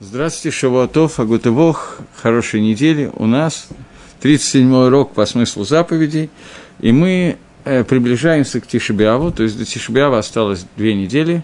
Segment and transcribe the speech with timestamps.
[0.00, 3.10] Здравствуйте, Шавуатов, Агутывох, хорошей недели.
[3.14, 3.66] У нас
[4.22, 6.30] 37-й урок по смыслу заповедей,
[6.78, 11.42] и мы э, приближаемся к Тишебиаву, то есть до Тишебиава осталось две недели,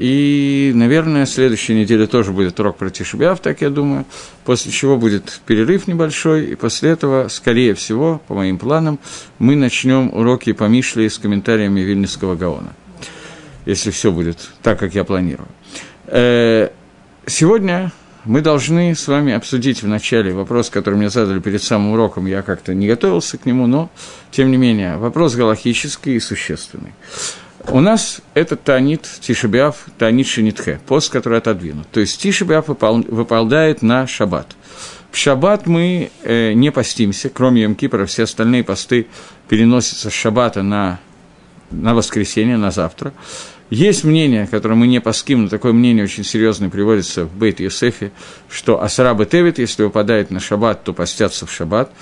[0.00, 4.06] и, наверное, следующая неделя тоже будет урок про Тишебиав, так я думаю,
[4.44, 8.98] после чего будет перерыв небольшой, и после этого, скорее всего, по моим планам,
[9.38, 12.72] мы начнем уроки по Мишле с комментариями Вильнюсского Гаона,
[13.66, 15.46] если все будет так, как я планирую.
[17.28, 17.92] Сегодня
[18.24, 22.72] мы должны с вами обсудить вначале вопрос, который мне задали перед самым уроком, я как-то
[22.72, 23.90] не готовился к нему, но,
[24.30, 26.94] тем не менее, вопрос галахический и существенный.
[27.68, 31.86] У нас это Танит Тишебиав, Танит Шинитхе, пост, который отодвинут.
[31.90, 34.56] То есть Тишебиав выпол, выпадает на шаббат.
[35.10, 39.06] В шаббат мы э, не постимся, кроме Йом-Кипра, все остальные посты
[39.48, 40.98] переносятся с шаббата на,
[41.70, 43.12] на воскресенье, на завтра.
[43.70, 48.12] Есть мнение, которое мы не паским, но такое мнение очень серьезное приводится в Бейт Йосефе,
[48.48, 51.92] что Асараба Тевит, если выпадает на шаббат, то постятся в шаббат.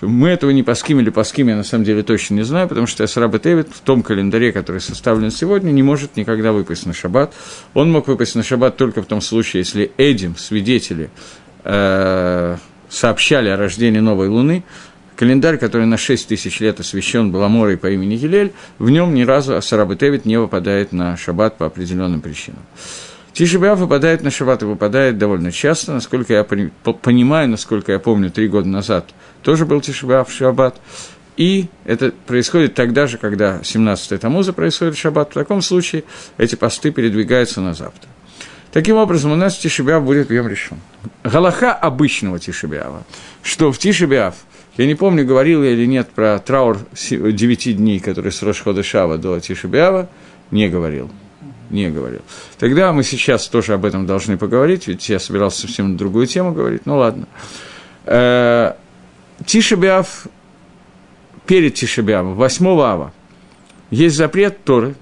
[0.00, 3.02] Мы этого не паским или паским, я на самом деле точно не знаю, потому что
[3.02, 7.34] Асараба Тевит в том календаре, который составлен сегодня, не может никогда выпасть на шаббат.
[7.74, 11.10] Он мог выпасть на шаббат только в том случае, если Эдим, свидетели,
[11.64, 12.56] э,
[12.88, 14.62] сообщали о рождении новой луны,
[15.16, 19.56] календарь, который на 6 тысяч лет освящен Баламорой по имени Гилель, в нем ни разу
[19.56, 22.62] Асарабы Тевит не выпадает на шаббат по определенным причинам.
[23.32, 28.48] Тишебиав выпадает на шаббат и выпадает довольно часто, насколько я понимаю, насколько я помню, три
[28.48, 29.10] года назад
[29.42, 30.80] тоже был Тишебиав в шаббат.
[31.36, 35.32] И это происходит тогда же, когда 17-й Тамуза происходит шаббат.
[35.32, 36.04] В таком случае
[36.38, 38.08] эти посты передвигаются на завтра.
[38.72, 40.78] Таким образом, у нас Тишебиав будет в Йом решен.
[41.22, 43.04] Галаха обычного Тишебиава,
[43.42, 44.34] что в Тишебиав–
[44.76, 49.16] я не помню, говорил я или нет про траур 9 дней, который с Рошхода Шава
[49.16, 50.08] до Тишебиава.
[50.50, 51.10] Не говорил.
[51.70, 52.20] Не говорил.
[52.58, 56.52] Тогда мы сейчас тоже об этом должны поговорить, ведь я собирался совсем на другую тему
[56.52, 56.82] говорить.
[56.84, 57.26] Ну ладно.
[58.04, 58.74] Э,
[59.46, 60.26] Тишебиав,
[61.46, 63.12] перед Тишебиавом, 8 ава,
[63.90, 64.94] есть запрет Торы,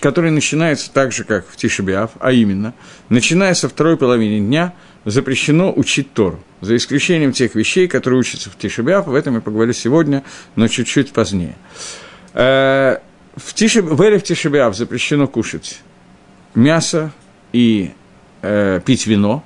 [0.00, 2.74] который начинается так же, как в Тишебиав, а именно,
[3.08, 8.56] начиная со второй половины дня– запрещено учить Тору, за исключением тех вещей, которые учатся в
[8.56, 10.22] Тишебиаф, об этом я поговорю сегодня,
[10.56, 11.56] но чуть-чуть позднее.
[12.34, 12.98] Э,
[13.36, 13.84] в, Тишеб...
[13.86, 15.80] в Эре в Тишебиаф запрещено кушать
[16.54, 17.12] мясо
[17.52, 17.92] и
[18.42, 19.44] э, пить вино.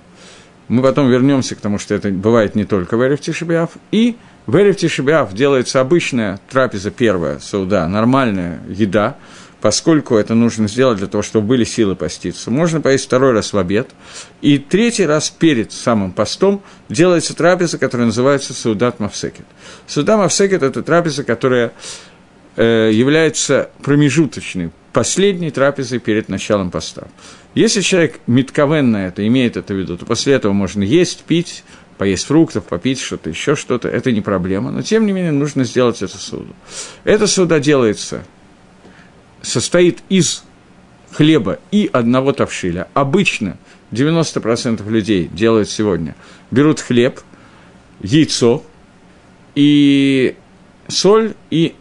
[0.69, 3.71] Мы потом вернемся к тому, что это бывает не только в Эре в Тишебиаф.
[3.93, 9.17] И в Эре в Тишебиаф делается обычная трапеза первая, сауда, нормальная еда–
[9.61, 12.51] поскольку это нужно сделать для того, чтобы были силы поститься.
[12.51, 13.91] Можно поесть второй раз в обед.
[14.43, 19.47] И третий раз перед самым постом делается трапеза, которая называется Саудат Мавсекет.
[19.87, 21.73] Саудат Мавсекет– это трапеза, которая
[22.57, 27.09] э, является промежуточной, последней трапезой перед началом поста.
[27.55, 31.65] Если человек митковен на это, имеет это в виду, то после этого можно есть, пить,
[31.97, 34.71] поесть фруктов, попить что-то, еще что-то, это не проблема.
[34.71, 36.55] Но, тем не менее, нужно сделать это суду.
[37.05, 38.23] Это суда делается
[39.47, 40.45] состоит из
[41.13, 42.89] хлеба и одного тавшиля.
[42.95, 43.57] Обычно
[43.93, 46.17] 90% людей делают сегодня.
[46.51, 47.21] Берут хлеб,
[48.03, 48.63] яйцо
[49.55, 50.37] и
[50.89, 51.75] соль и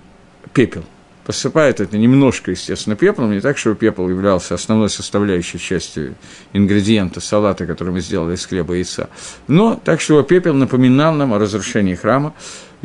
[0.53, 0.83] пепел.
[1.25, 6.13] Посыпают это немножко, естественно, пеплом, не так, чтобы пепел являлся основной составляющей частью
[6.53, 9.09] ингредиента салата, который мы сделали из хлеба и яйца.
[9.47, 12.35] Но так, чтобы пепел напоминал нам о разрушении храма,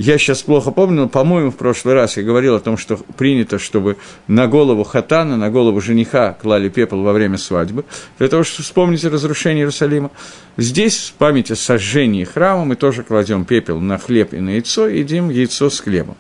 [0.01, 3.59] я сейчас плохо помню, но, по-моему, в прошлый раз я говорил о том, что принято,
[3.59, 7.85] чтобы на голову хатана, на голову жениха клали пепел во время свадьбы,
[8.19, 10.11] для того, чтобы вспомнить разрушение Иерусалима.
[10.57, 14.89] Здесь, в памяти о сожжении храма, мы тоже кладем пепел на хлеб и на яйцо,
[14.89, 16.17] и едим яйцо с хлебом.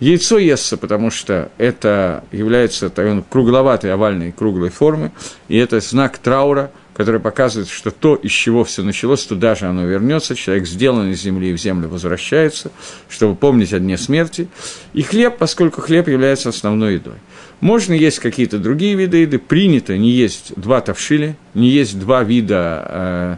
[0.00, 2.90] Яйцо естся, потому что это является
[3.30, 5.12] кругловатой, овальной, круглой формы,
[5.46, 9.86] и это знак траура– который показывает, что то, из чего все началось, туда же оно
[9.86, 12.70] вернется, человек сделан из земли и в землю возвращается,
[13.08, 14.48] чтобы помнить о дне смерти.
[14.92, 17.14] И хлеб, поскольку хлеб является основной едой.
[17.62, 22.84] Можно есть какие-то другие виды еды, принято не есть два тавшили, не есть два вида
[22.86, 23.36] э,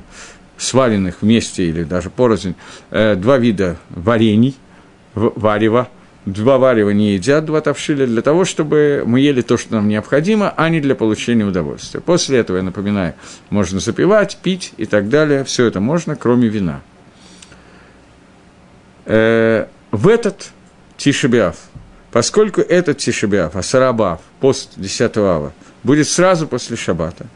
[0.56, 2.56] сваренных вместе или даже порознь,
[2.91, 4.56] э, два вида варений,
[5.14, 5.88] варева–
[6.27, 10.53] два варева не едят, два тавшиля, для того, чтобы мы ели то, что нам необходимо,
[10.57, 12.01] а не для получения удовольствия.
[12.01, 13.15] После этого, я напоминаю,
[13.51, 15.45] можно запивать, пить и так далее.
[15.45, 16.81] Все это можно, кроме вина.
[19.05, 20.51] Э, в этот
[20.97, 21.57] Тишебиав,
[22.13, 25.53] поскольку этот Тишебиав, Асарабав, пост 10 ава,
[25.83, 27.27] будет сразу после Шаббата,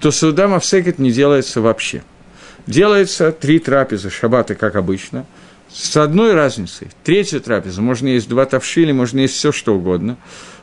[0.00, 2.02] то Сауда Мавсекет не делается вообще.
[2.66, 5.26] Делается три трапезы Шаббата, как обычно–
[5.72, 6.88] с одной разницей.
[7.04, 10.16] Третью трапезу можно есть два тавшили, можно есть все что угодно.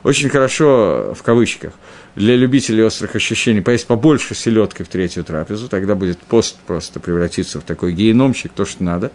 [0.03, 1.73] Очень хорошо, в кавычках,
[2.15, 7.59] для любителей острых ощущений поесть побольше селедки в третью трапезу, тогда будет пост просто превратиться
[7.59, 9.11] в такой геномчик, то, что надо.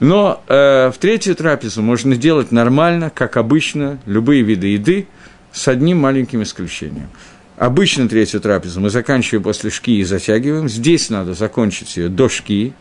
[0.00, 5.06] Но э, в третью трапезу можно делать нормально, как обычно, любые виды еды,
[5.52, 7.08] с одним маленьким исключением.
[7.56, 10.68] Обычно третью трапезу мы заканчиваем после шки и затягиваем.
[10.68, 12.72] Здесь надо закончить ее до шки,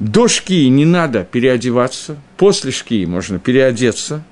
[0.00, 4.22] до шки не надо переодеваться, после шки можно переодеться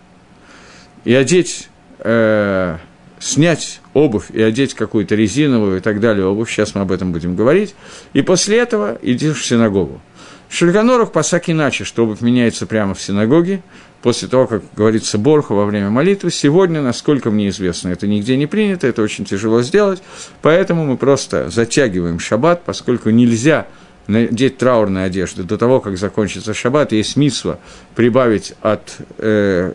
[1.05, 1.69] и одеть,
[2.00, 2.79] э,
[3.20, 7.37] снять обувь и одеть какую-то резиновую и так далее обувь, сейчас мы об этом будем
[7.37, 7.75] говорить,
[8.15, 10.00] и после этого идешь в синагогу.
[10.49, 13.62] В Шульганорах посак иначе, что обувь меняется прямо в синагоге,
[14.00, 16.31] после того, как говорится Борху во время молитвы.
[16.31, 20.03] Сегодня, насколько мне известно, это нигде не принято, это очень тяжело сделать,
[20.41, 23.67] поэтому мы просто затягиваем шаббат, поскольку нельзя
[24.08, 27.60] надеть траурные одежды до того, как закончится шаббат, есть митсва
[27.94, 29.72] прибавить от, э,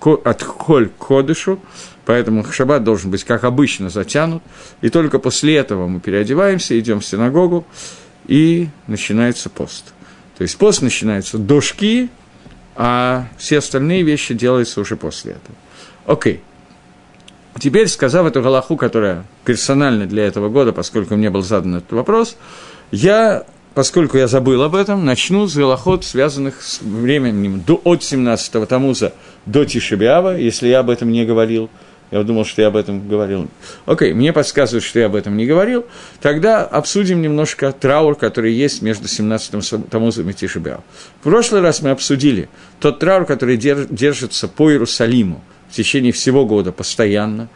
[0.00, 1.60] от холь к ходышу,
[2.06, 4.42] поэтому шаббат должен быть, как обычно, затянут,
[4.80, 7.66] и только после этого мы переодеваемся, идем в синагогу,
[8.26, 9.92] и начинается пост.
[10.38, 12.08] То есть пост начинается до шки,
[12.76, 15.56] а все остальные вещи делаются уже после этого.
[16.06, 16.40] Окей.
[17.58, 22.36] Теперь, сказав эту галаху, которая персональна для этого года, поскольку мне был задан этот вопрос,
[22.92, 23.44] я,
[23.74, 29.14] поскольку я забыл об этом, начну с голоход, связанных с временем до, от 17-го Тамуза
[29.46, 31.70] до Тишебиава, если я об этом не говорил.
[32.10, 33.48] Я думал, что я об этом говорил.
[33.86, 35.86] Окей, мне подсказывают, что я об этом не говорил.
[36.20, 40.80] Тогда обсудим немножко траур, который есть между 17-м Тамузом и Тишебиав.
[41.20, 42.50] В прошлый раз мы обсудили
[42.80, 47.48] тот траур, который держится по Иерусалиму в течение всего года постоянно,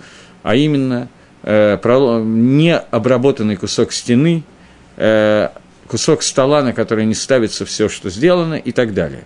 [0.42, 1.10] а именно
[1.42, 1.76] э,
[2.24, 4.42] необработанный кусок стены–
[4.96, 9.25] кусок стола, на который не ставится все, что сделано, и так далее.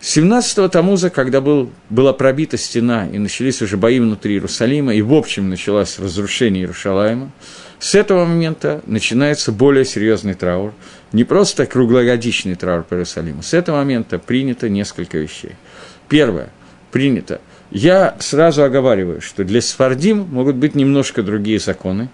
[0.00, 5.14] 17-го Тамуза, когда был, была пробита стена, и начались уже бои внутри Иерусалима, и в
[5.14, 7.30] общем началось разрушение Иерушалайма,
[7.78, 10.72] с этого момента начинается более серьезный траур,
[11.12, 13.42] не просто круглогодичный траур по Иерусалиму.
[13.42, 15.52] С этого момента принято несколько вещей.
[16.08, 16.50] Первое,
[16.92, 17.40] принято.
[17.70, 22.08] Я сразу оговариваю, что для Сфардим могут быть немножко другие законы,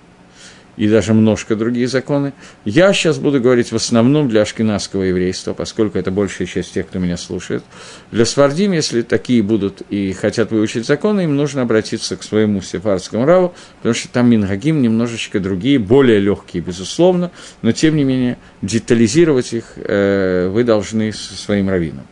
[0.78, 2.32] и даже немножко другие законы.
[2.64, 7.00] Я сейчас буду говорить в основном для ашкенадского еврейства, поскольку это большая часть тех, кто
[7.00, 7.64] меня слушает.
[8.12, 13.26] Для свардим, если такие будут и хотят выучить законы, им нужно обратиться к своему сефардскому
[13.26, 19.52] раву, потому что там мингагим немножечко другие, более легкие, безусловно, но тем не менее детализировать
[19.52, 22.06] их э, вы должны со своим раввином.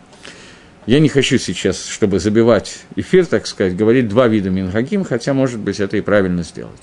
[0.87, 5.59] Я не хочу сейчас, чтобы забивать эфир, так сказать, говорить два вида мингагим, хотя, может
[5.59, 6.83] быть, это и правильно сделать.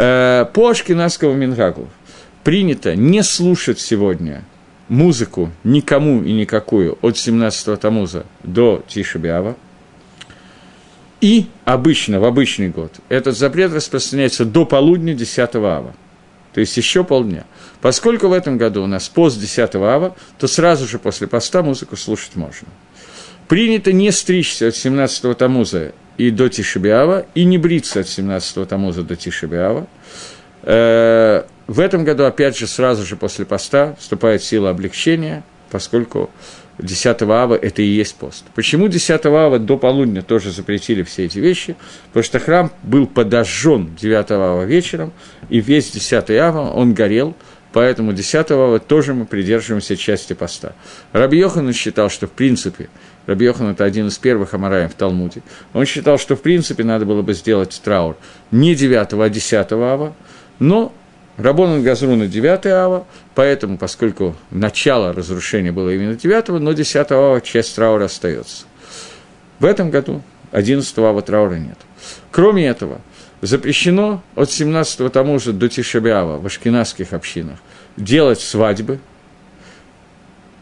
[0.00, 1.88] Э, по Ашкенадскому Мингагу
[2.44, 4.44] принято не слушать сегодня
[4.88, 9.56] музыку никому и никакую от 17-го Тамуза до Тишебиава.
[11.20, 15.92] И обычно, в обычный год, этот запрет распространяется до полудня 10 ава,
[16.54, 17.44] то есть еще полдня.
[17.80, 21.96] Поскольку в этом году у нас пост 10 ава, то сразу же после поста музыку
[21.96, 22.68] слушать можно.
[23.48, 29.02] Принято не стричься от 17-го Тамуза и до Тишебиава, и не бриться от 17-го Тамуза
[29.02, 29.86] до Тишебиава.
[30.64, 36.28] Э, в этом году, опять же, сразу же после поста вступает сила облегчения, поскольку
[36.78, 38.44] 10 ава– это и есть пост.
[38.54, 41.74] Почему 10 ава до полудня тоже запретили все эти вещи?
[42.08, 45.10] Потому что храм был подожжен 9 ава вечером,
[45.48, 47.34] и весь 10 ава он горел,
[47.72, 50.74] поэтому 10 ава тоже мы придерживаемся части поста.
[51.12, 52.90] Раби Йохан считал, что в принципе–
[53.28, 55.42] Раби Йохан– это один из первых Амараем в Талмуде.
[55.74, 58.16] Он считал, что в принципе надо было бы сделать траур
[58.50, 60.14] не 9, а 10 ава,
[60.58, 60.94] но
[61.36, 67.76] Рабон Газруна 9 ава, поэтому, поскольку начало разрушения было именно 9, но 10 ава часть
[67.76, 68.64] траура остается.
[69.58, 71.76] В этом году 11 ава траура нет.
[72.30, 73.02] Кроме этого,
[73.42, 77.58] запрещено от 17 тому же до Тишебиава в ашкенадских общинах
[77.98, 79.00] делать свадьбы–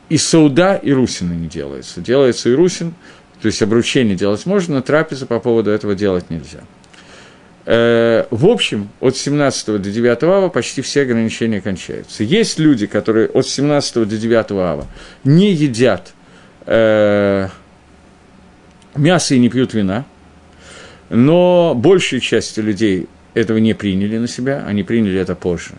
[0.09, 2.01] и сауда, и русина не делается.
[2.01, 2.95] Делается и русин,
[3.41, 6.61] то есть обручение делать можно, но трапезы по поводу этого делать нельзя.
[7.67, 12.23] Э, в общем, от 17 до 9 ава почти все ограничения кончаются.
[12.23, 14.87] Есть люди, которые от 17 до 9 ава
[15.25, 16.15] не едят
[16.67, 17.49] э,
[18.95, 20.05] мясо и не пьют вина,
[21.09, 25.73] но большая часть людей этого не приняли на себя, они приняли это позже.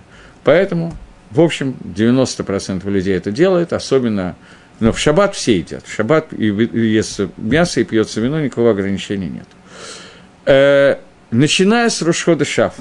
[0.43, 0.93] Поэтому
[1.31, 4.36] в общем, 90% людей это делает, особенно
[4.79, 5.84] но в шаббат все едят.
[5.86, 9.48] В шаббат и естся мясо, и пьется вино, никакого ограничения нет.
[10.46, 10.98] Э,
[11.31, 12.75] начиная с Рушхода Шаф,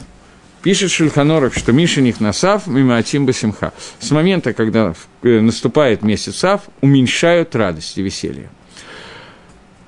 [0.63, 3.73] Пишет Шульханоров, что Миша них насав, мимо Атим Басимха.
[4.01, 8.51] С момента, когда э, наступает месяц Ав, уменьшают радость и веселье.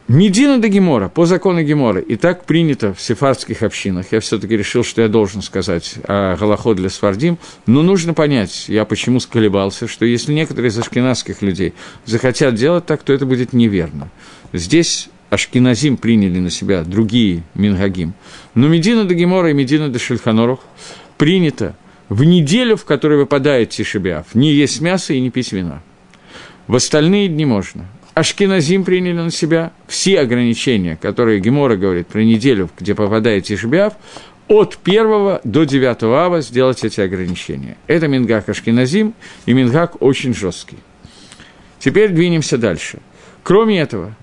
[0.09, 4.07] Медина до Гемора, по закону Гемора, и так принято в сефардских общинах.
[4.11, 7.37] Я все-таки решил, что я должен сказать о Галахо для Сфардим,
[7.67, 11.75] но нужно понять, я почему сколебался, что если некоторые из ашкенадских людей
[12.07, 14.09] захотят делать так, то это будет неверно.
[14.55, 18.15] Здесь Ашкиназим приняли на себя другие Мингагим.
[18.55, 20.61] Но Медина до Гемора и Медина до Шельханорух
[21.19, 21.77] принято
[22.09, 25.83] в неделю, в которой выпадает Тишебиав, не есть мясо и не пить вина.
[26.67, 27.87] В остальные дни можно.
[28.19, 33.93] Ашкиназим приняли на себя все ограничения, которые Гемора говорит про неделю, где попадает Тишбиав,
[34.49, 37.77] от 1 до 9 ава сделать эти ограничения.
[37.87, 39.15] Это Мингак Ашкиназим,
[39.47, 40.79] и Мингак очень жесткий.
[41.79, 42.99] Теперь двинемся дальше.
[43.45, 44.17] Кроме этого,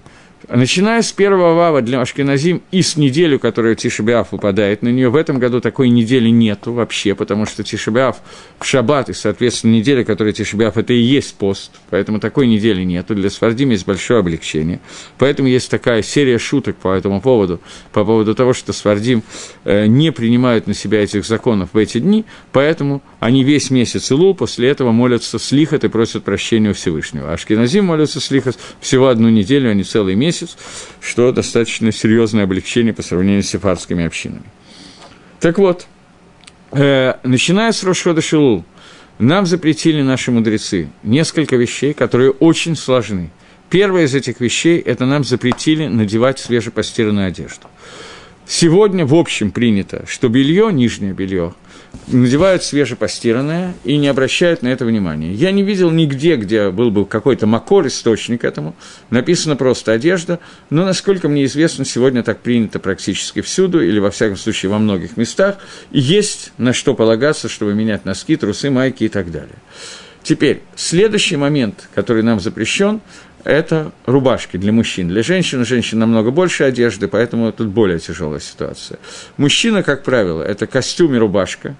[0.50, 5.16] Начиная с первого вава для Ашкеназим и с неделю, которая Тишебиаф выпадает на нее, в
[5.16, 8.18] этом году такой недели нету вообще, потому что Тишебиаф
[8.60, 13.16] в шаббат, и, соответственно, неделя, которая Тишебиаф, это и есть пост, поэтому такой недели нету.
[13.16, 14.82] Для Свардим есть большое облегчение.
[15.18, 17.60] Поэтому есть такая серия шуток по этому поводу,
[17.92, 19.24] по поводу того, что Свардим
[19.64, 24.36] э, не принимают на себя этих законов в эти дни, поэтому они весь месяц Илу,
[24.36, 27.34] после этого молятся слихот и просят прощения у Всевышнего.
[27.34, 30.58] Ашкеназим молятся слихот всего одну неделю, а не целый месяц, месяц,
[31.01, 34.44] что достаточно серьезное облегчение по сравнению с сефардскими общинами.
[35.39, 35.88] Так вот,
[36.72, 38.65] э, начиная с Рошхода Шилул,
[39.20, 43.30] нам запретили наши мудрецы несколько вещей, которые очень сложны.
[43.70, 47.68] Первое из этих вещей– это нам запретили надевать свежепостиранную одежду.
[48.46, 51.54] Сегодня, в общем, принято, что белье, нижнее белье,
[52.08, 55.34] надевают свежепостиранное и не обращают на это внимания.
[55.34, 58.75] Я не видел нигде, где был бы какой-то макор, источник этому.
[59.10, 64.38] Написано просто одежда, но, насколько мне известно, сегодня так принято практически всюду, или, во всяком
[64.38, 65.58] случае, во многих местах,
[65.92, 69.56] есть на что полагаться, чтобы менять носки, трусы, майки и так далее.
[70.24, 73.02] Теперь, следующий момент, который нам запрещен,
[73.46, 75.08] это рубашки для мужчин.
[75.08, 78.98] Для женщин, у женщин намного больше одежды, поэтому тут более тяжелая ситуация.
[79.38, 81.75] Мужчина, как правило, это костюм и рубашка,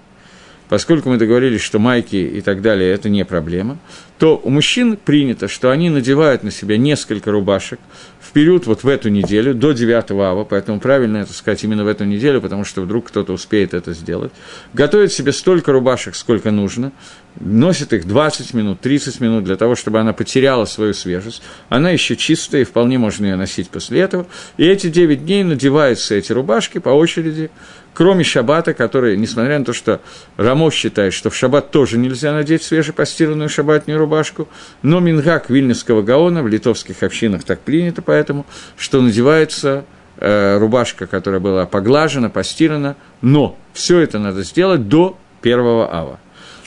[0.70, 3.78] поскольку мы договорились, что майки и так далее– это не проблема,
[4.18, 7.80] то у мужчин принято, что они надевают на себя несколько рубашек
[8.22, 11.88] в период вот в эту неделю, до 9 ава, поэтому правильно это сказать именно в
[11.88, 14.32] эту неделю, потому что вдруг кто-то успеет это сделать,
[14.74, 16.92] готовят себе столько рубашек, сколько нужно,
[17.40, 22.16] носит их 20 минут, 30 минут для того, чтобы она потеряла свою свежесть, она еще
[22.16, 26.78] чистая, и вполне можно ее носить после этого, и эти 9 дней надеваются эти рубашки
[26.78, 27.52] по очереди,
[27.96, 30.02] кроме шаббата, который, несмотря на то, что
[30.38, 34.48] Рамо считает, что в шаббат тоже нельзя надеть свежепостиранную шаббатную рубашку,
[34.84, 38.46] но Мингак Вильнюсского Гаона в литовских общинах так принято поэтому,
[38.78, 39.86] что надевается
[40.18, 46.20] э, рубашка, которая была поглажена, постирана, но все это надо сделать до первого ава.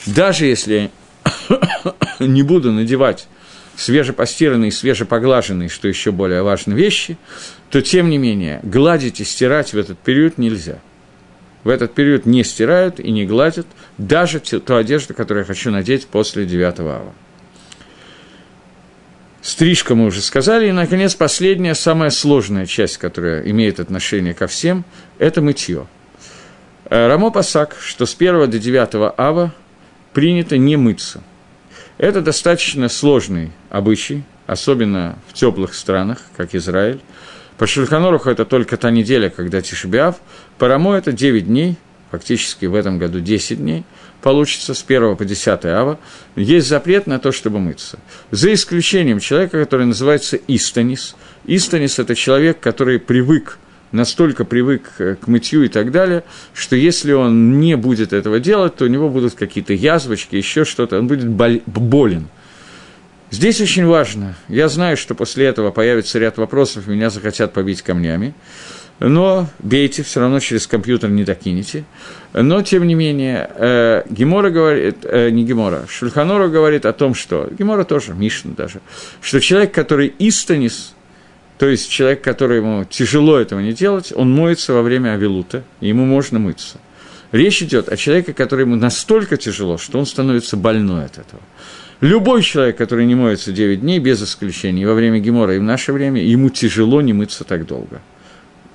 [0.07, 0.89] Даже если
[2.19, 3.27] не буду надевать
[3.75, 7.17] свежепостиранные, свежепоглаженные, что еще более важные вещи,
[7.69, 10.79] то, тем не менее, гладить и стирать в этот период нельзя–
[11.63, 16.07] в этот период не стирают и не гладят даже ту одежду, которую я хочу надеть
[16.07, 17.13] после 9 ава.
[19.41, 20.67] Стрижка мы уже сказали.
[20.67, 24.83] И, наконец, последняя, самая сложная часть, которая имеет отношение ко всем,
[25.17, 25.87] это мытье.
[26.89, 29.53] Э, Рамо Пасак, что с 1 до 9 ава
[30.13, 31.23] принято не мыться.
[31.97, 36.99] Это достаточно сложный обычай, особенно в теплых странах, как Израиль.
[37.59, 40.15] По Шульханоруху это только та неделя, когда Тишебиав.
[40.57, 41.75] По Рамо это 9 дней,
[42.09, 43.83] фактически в этом году 10 дней,
[44.21, 45.99] получится с 1 по 10 ава.
[46.37, 47.99] Есть запрет на то, чтобы мыться.
[48.31, 51.17] За исключением человека, который называется Истанис.
[51.45, 53.59] Истанис– это человек, который привык
[53.91, 56.23] настолько привык к мытью и так далее,
[56.53, 60.99] что если он не будет этого делать, то у него будут какие-то язвочки, еще что-то,
[60.99, 62.27] он будет болен.
[63.31, 68.33] Здесь очень важно, я знаю, что после этого появится ряд вопросов, меня захотят побить камнями,
[68.99, 71.85] но бейте, все равно через компьютер не докинете.
[72.33, 77.47] Но, тем не менее, э, Гемора говорит, э, не Гемора, Шульханора говорит о том, что,
[77.51, 78.81] Гемора тоже, Мишна даже,
[79.21, 80.95] что человек, который истанис,
[81.59, 85.87] то есть человек, который ему тяжело этого не делать, он моется во время авилута, и
[85.89, 86.79] ему можно мыться.
[87.31, 91.41] Речь идет о человеке, который ему настолько тяжело, что он становится больной от этого.
[92.01, 95.91] Любой человек, который не моется 9 дней, без исключения, во время Гемора, и в наше
[95.91, 98.01] время, ему тяжело не мыться так долго.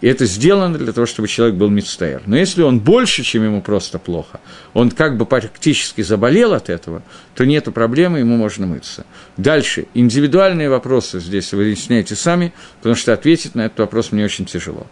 [0.03, 2.23] И это сделано для того, чтобы человек был мицтаер.
[2.27, 4.41] Но если он больше, чем ему просто плохо,
[4.75, 7.03] он как бы практически заболел от этого,
[7.35, 9.07] то нет проблемы, ему можно мыться.
[9.39, 9.87] Дальше.
[9.95, 14.87] Индивидуальные вопросы здесь вы выясняете сами, потому что ответить на этот вопрос мне очень тяжело.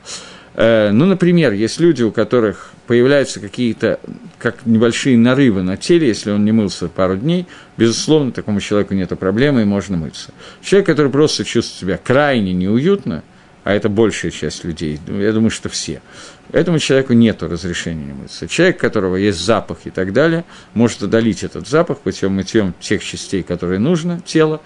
[0.54, 4.00] Э, ну, например, есть люди, у которых появляются какие-то,
[4.38, 9.16] как небольшие нарывы на теле, если он не мылся пару дней, безусловно, такому человеку нет
[9.18, 10.32] проблемы и можно мыться.
[10.62, 13.23] Человек, который просто чувствует себя крайне неуютно,
[13.64, 16.02] а это большая часть людей, я думаю, что все,
[16.50, 18.49] этому человеку нет разрешения не мыться.
[18.49, 20.44] Человек, у которого есть запах и так далее,
[20.75, 24.61] может удалить этот запах путем мытьем тех частей, которые нужно, тела.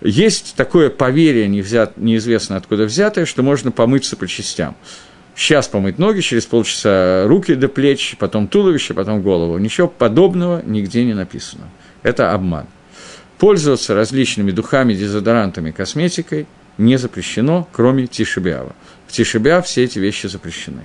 [0.00, 4.76] Есть такое поверье, неизвестно откуда взятое, что можно помыться по частям
[5.40, 9.56] сейчас помыть ноги, через полчаса руки до плеч, потом туловище, потом голову.
[9.56, 11.64] Ничего подобного нигде не написано.
[12.02, 12.66] Это обман.
[13.38, 18.76] Пользоваться различными духами, дезодорантами, косметикой не запрещено, кроме тишебиава.
[19.06, 20.82] В тишебиав все эти вещи запрещены.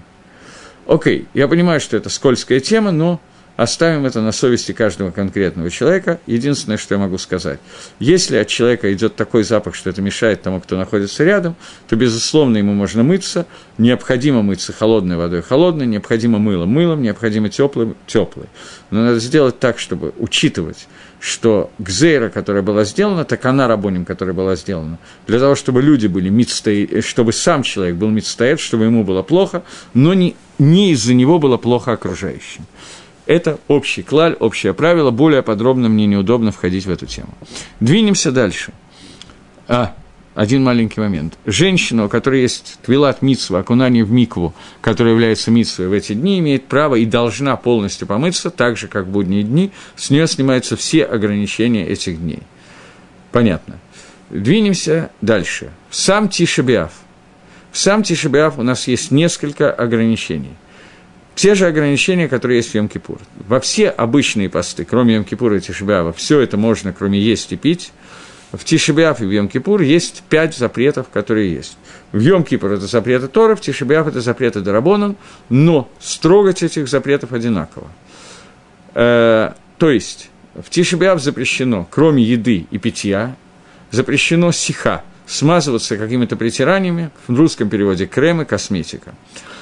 [0.88, 3.20] Окей, я понимаю, что это скользкая тема, но
[3.58, 6.20] Оставим это на совести каждого конкретного человека.
[6.26, 7.60] Единственное, что я могу сказать,
[8.00, 11.56] если от человека идет такой запах, что это мешает тому, кто находится рядом,
[11.88, 13.46] то, безусловно, ему можно мыться.
[13.78, 18.48] Необходимо мыться холодной водой холодной, необходимо мылом мылом, необходимо теплым теплой.
[18.92, 20.88] Но надо сделать так, чтобы учитывать,
[21.20, 26.08] что гзейра, которая была сделана, так она рабоним, которая была сделана, для того, чтобы люди
[26.08, 31.14] были мицтаи, чтобы сам человек был мицтаэт, чтобы ему было плохо, но не, не из-за
[31.14, 32.66] него было плохо окружающим.
[33.26, 35.12] Это общий клаль, общее правило.
[35.12, 37.34] Более подробно мне неудобно входить в эту тему.
[37.80, 38.72] Двинемся дальше.
[39.68, 39.96] А,
[40.36, 41.38] один маленький момент.
[41.46, 46.40] Женщина, у которой есть твилат митсва, окунание в микву, которая является митсвой в эти дни,
[46.40, 49.72] имеет право и должна полностью помыться, так же, как в будние дни.
[49.96, 52.44] С нее снимаются все ограничения этих дней.
[53.32, 53.80] Понятно.
[54.30, 55.72] Двинемся дальше.
[55.90, 56.92] Сам Тишебиав.
[57.72, 60.54] В сам Тишебиав у нас есть несколько ограничений.
[61.36, 63.20] Те же ограничения, которые есть в Йом-Кипур.
[63.48, 67.92] Во все обычные посты, кроме Йом-Кипура и Тишебиава, все это можно, кроме есть и пить.
[68.54, 71.78] В Тишебиав и в Йом-Кипур есть пять запретов, которые есть.
[72.14, 75.18] В Йом-Кипур это запреты Тора, в Тишебиав это запреты Дарабонан,
[75.50, 77.88] но строгать этих запретов одинаково.
[78.94, 83.36] Э, то есть, в Тишебиав запрещено, кроме еды и питья,
[83.92, 89.12] запрещено сиха, смазываться какими-то притираниями, в русском переводе кремы, косметика.
[89.12, 89.55] Э,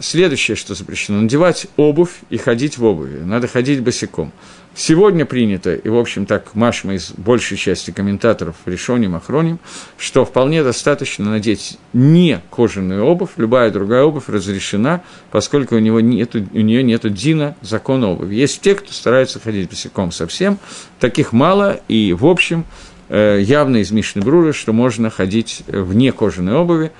[0.00, 3.18] следующее, что запрещено, надевать обувь и ходить в обуви.
[3.24, 4.32] Надо ходить босиком.
[4.74, 9.58] Сегодня принято, и, в общем, так Машма из большей части комментаторов решением охроним,
[9.98, 16.46] что вполне достаточно надеть не кожаную обувь, любая другая обувь разрешена, поскольку у, него нету,
[16.52, 18.34] у нее нет дина закона обуви.
[18.34, 20.58] Есть те, кто стараются ходить босиком совсем,
[21.00, 22.64] таких мало, и, в общем,
[23.10, 26.92] э, явно из Мишны Брура, что можно ходить вне кожаной обуви,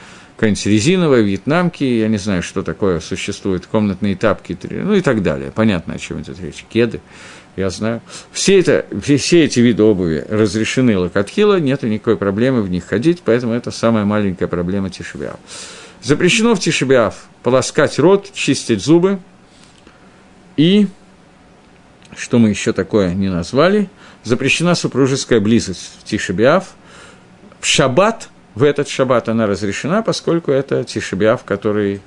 [0.42, 5.52] какая-нибудь резиновая, вьетнамки, я не знаю, что такое существует, комнатные тапки, ну и так далее.
[5.54, 6.64] Понятно, о чем идет речь.
[6.68, 7.00] Кеды,
[7.54, 8.02] я знаю.
[8.32, 13.52] Все, это, все эти виды обуви разрешены локотхила, нет никакой проблемы в них ходить, поэтому
[13.52, 15.36] это самая маленькая проблема тишебиав.
[16.02, 19.20] Запрещено в тишебиав полоскать рот, чистить зубы
[20.56, 20.88] и,
[22.16, 23.88] что мы еще такое не назвали,
[24.24, 26.74] запрещена супружеская близость в тишебиав.
[27.60, 32.00] В шаббат в этот шаббат она разрешена, поскольку это тишебиав, который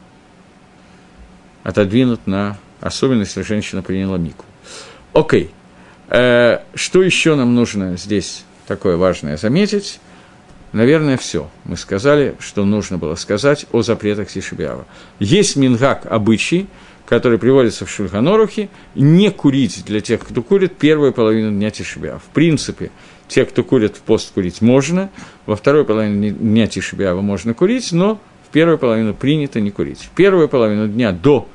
[1.64, 4.46] отодвинут на особенность, если женщина приняла мику.
[5.14, 5.52] Окей.
[6.10, 10.00] Э, что еще нам нужно здесь такое важное заметить?
[10.72, 11.50] Наверное, все.
[11.64, 14.86] Мы сказали, что нужно было сказать о запретах Тишебиава.
[15.20, 16.68] Есть мингак обычай,
[17.08, 22.20] который приводится в Шульханорухе, не курить для тех, кто курит первую половину дня Тишебиава.
[22.20, 22.92] В принципе,
[23.28, 25.10] те, кто курит в пост, курить можно,
[25.46, 30.00] во второй половине дня Тишебиава можно курить, но в первую половину принято не курить.
[30.00, 31.48] В первую половину дня до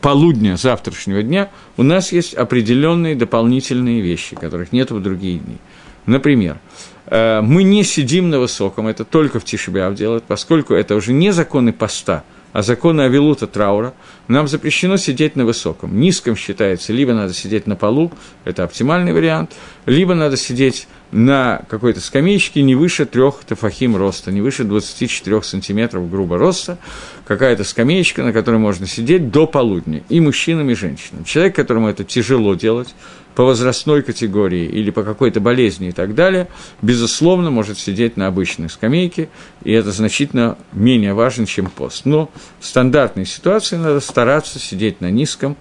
[0.00, 5.56] полудня завтрашнего дня у нас есть определенные дополнительные вещи, которых нет в другие дни.
[6.04, 6.58] Например,
[7.06, 11.32] э, мы не сидим на высоком, это только в Тишебиав делают, поскольку это уже не
[11.32, 13.94] законы поста– а законы Авилута траура,
[14.28, 15.98] нам запрещено сидеть на высоком.
[15.98, 18.12] Низком считается, либо надо сидеть на полу,
[18.44, 19.52] это оптимальный вариант,
[19.86, 26.10] либо надо сидеть на какой-то скамеечке не выше трех тафахим роста, не выше 24 сантиметров
[26.10, 26.78] грубо роста,
[27.26, 31.24] какая-то скамеечка, на которой можно сидеть до полудня, и мужчинам, и женщинам.
[31.24, 32.94] Человек, которому это тяжело делать,
[33.34, 36.48] по возрастной категории или по какой-то болезни и так далее,
[36.82, 39.28] безусловно, может сидеть на обычной скамейке,
[39.64, 42.04] и это значительно менее важно, чем пост.
[42.04, 45.56] Но в стандартной ситуации надо стараться сидеть на низком.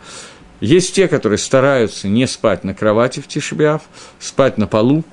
[0.60, 3.82] Есть те, которые стараются не спать на кровати в Тишебиав,
[4.20, 5.04] спать на полу,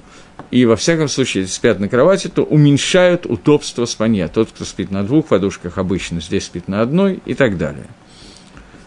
[0.51, 4.29] и во всяком случае, если спят на кровати, то уменьшают удобство спания.
[4.29, 7.87] Тот, кто спит на двух подушках, обычно здесь спит на одной и так далее.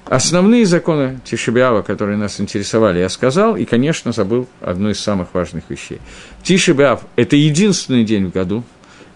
[0.06, 5.70] Основные законы Тишебиава, которые нас интересовали, я сказал, и, конечно, забыл одну из самых важных
[5.70, 6.00] вещей.
[6.44, 8.64] Тишебиав– это единственный день в году,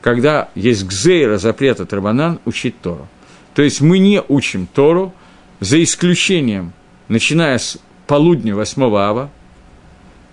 [0.01, 3.07] когда есть гзейра, запрет от Рабанан, учить Тору.
[3.55, 5.13] То есть мы не учим Тору,
[5.59, 6.73] за исключением,
[7.07, 9.31] начиная с полудня 8 ава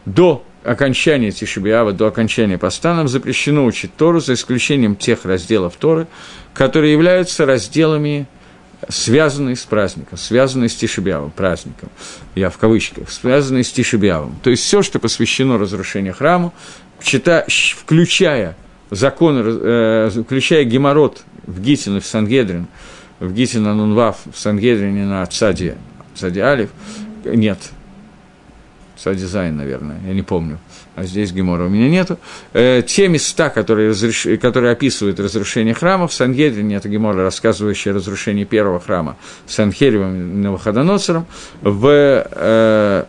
[0.05, 6.07] до окончания Тишебиава, до окончания поста, нам запрещено учить Тору, за исключением тех разделов Торы,
[6.55, 8.27] которые являются разделами,
[8.89, 11.89] связанные с праздником, связанные с Тишебиавом, праздником,
[12.35, 14.37] я в кавычках, связанные с Тишебиавом.
[14.43, 16.53] То есть все, что посвящено разрушению храма,
[16.99, 18.57] включая
[18.91, 22.67] закон, э, включая геморрот в Гитин и в Сангедрин,
[23.21, 25.77] в Гитин на Нунвав, в Сангедрине на Цаде,
[26.15, 26.71] Цаде Алиф,
[27.25, 27.59] нет,
[29.03, 30.59] Цаде Зайн, наверное, я не помню,
[30.95, 32.19] а здесь Гемора у меня нету.
[32.53, 34.29] Э, те места, которые, разреш...
[34.41, 41.27] которые описывают разрушение храма, в Сангедрине это Гемора, рассказывающая разрушение первого храма Санхеревым и Навуходоноцером,
[41.63, 43.05] в э,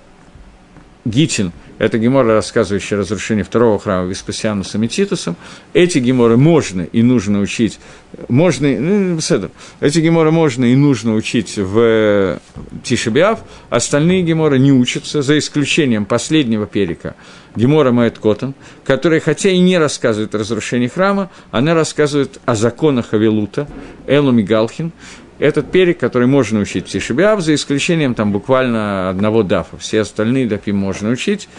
[1.06, 5.36] Гитин– это геморы, рассказывающие разрушение второго храма Веспасианусом и Титусом.
[5.74, 7.80] Эти геморы можно и нужно учить,
[8.28, 9.20] можно, ну,
[9.82, 12.40] эти геморы можно и нужно учить в
[12.84, 17.16] Тишебиав, остальные геморы не учатся, за исключением последнего перика,
[17.56, 23.14] Гемора Маэт Котан, которая, хотя и не рассказывает о разрушении храма, она рассказывает о законах
[23.14, 23.68] Авилута,
[24.08, 24.92] Элу Мигалхин,
[25.44, 29.78] этот перек, который можно учить в Тишебиав, за исключением там буквально одного дафа.
[29.78, 31.50] Все остальные дафи можно учить.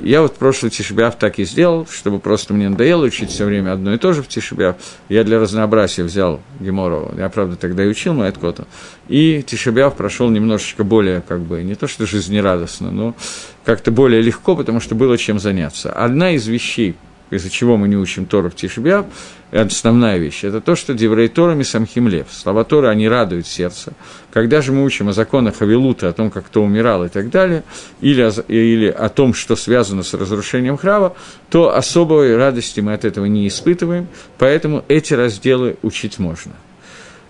[0.00, 3.94] Я вот прошлый Тишебиав так и сделал, чтобы просто мне надоело учить все время одно
[3.94, 4.76] и то же в Тишебиав.
[5.08, 8.68] Я для разнообразия взял Гемору, я, правда, тогда и учил Майткота,
[9.08, 13.16] и Тишебиав прошел немножечко более, как бы, не то что жизнерадостно, но
[13.64, 15.90] как-то более легко, потому что было чем заняться.
[15.90, 16.94] Одна из вещей,
[17.32, 19.06] из-за чего мы не учим Тору в Тишебиав,
[19.50, 22.26] основная вещь, это то, что Деврей Торами Самхим Лев.
[22.30, 23.94] Слова Торы, они радуют сердце.
[24.32, 27.64] Когда же мы учим о законах Авилута, о том, как кто умирал и так далее,
[28.00, 31.14] или о, или о том, что связано с разрушением храма,
[31.50, 36.52] то особой радости мы от этого не испытываем, поэтому эти разделы учить можно.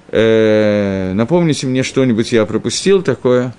[0.09, 3.55] Э, напомните мне что-нибудь, я пропустил такое.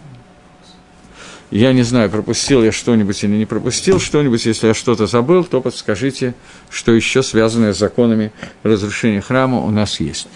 [1.53, 4.43] Я не знаю, пропустил я что-нибудь или не пропустил что-нибудь.
[4.43, 6.33] Если я что-то забыл, то подскажите,
[6.71, 8.31] что еще связанное с законами
[8.63, 10.27] разрушения храма у нас есть.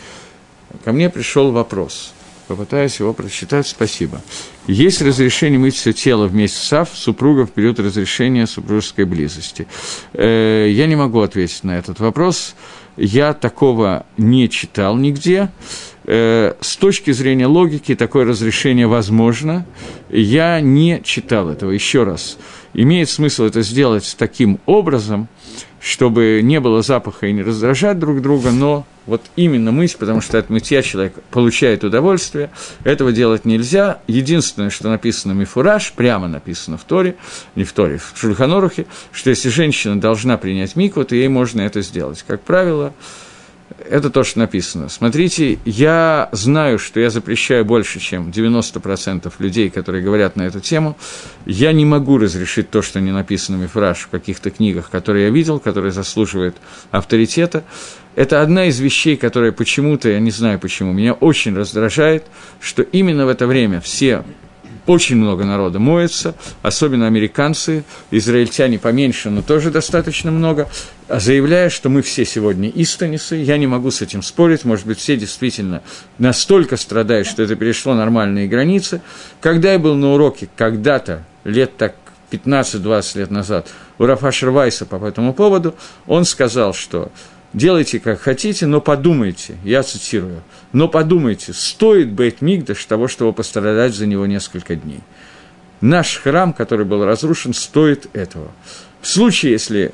[0.86, 2.14] Ко мне пришел вопрос.
[2.48, 3.66] Попытаюсь его прочитать.
[3.66, 4.22] Спасибо.
[4.68, 9.68] Есть разрешение мыть все тело вместе с ав супруга в период разрешения супружеской близости?
[10.14, 12.54] Э, я не могу ответить на этот вопрос.
[12.96, 15.50] Я такого не читал нигде.
[16.10, 19.66] Э, с точки зрения логики такое разрешение возможно.
[20.10, 21.72] Я не читал этого.
[21.72, 22.38] Еще раз.
[22.74, 25.28] Имеет смысл это сделать таким образом,
[25.82, 30.38] чтобы не было запаха и не раздражать друг друга, но вот именно мыть, потому что
[30.38, 32.52] от мытья человек получает удовольствие,
[32.86, 34.00] этого делать нельзя.
[34.08, 37.16] Единственное, что написано мифураж, прямо написано в Торе,
[37.56, 41.82] не в Торе, в Шульханорухе, что если женщина должна принять микву, то ей можно это
[41.82, 42.24] сделать.
[42.28, 42.94] Как правило,
[43.78, 44.90] это то, что написано.
[44.90, 50.98] Смотрите, я знаю, что я запрещаю больше, чем 90% людей, которые говорят на эту тему.
[51.46, 55.60] Я не могу разрешить то, что не написано мифраж в каких-то книгах, которые я видел,
[55.60, 56.56] которые заслуживают
[56.92, 57.64] авторитета.
[58.16, 62.26] Это одна из вещей, которая почему-то, я не знаю почему, меня очень раздражает,
[62.60, 64.24] что именно в это время все
[64.88, 70.68] очень много народа моется, особенно американцы, израильтяне поменьше, но тоже достаточно много,
[71.10, 75.18] заявляя, что мы все сегодня истонисы, я не могу с этим спорить, может быть, все
[75.18, 75.84] действительно
[76.18, 79.02] настолько страдают, что это перешло нормальные границы.
[79.42, 81.96] Когда я был на уроке когда-то, лет так
[82.32, 83.68] 15-20 лет назад,
[84.00, 85.76] у Рафа Шервайса по этому поводу,
[86.08, 87.12] он сказал, что
[87.54, 93.96] делайте как хотите, но подумайте, я цитирую, но подумайте, стоит Бейт Мигдаш того, чтобы пострадать
[93.96, 95.00] за него несколько дней.
[95.82, 98.52] Наш храм, который был разрушен, стоит этого.
[99.02, 99.94] В случае, если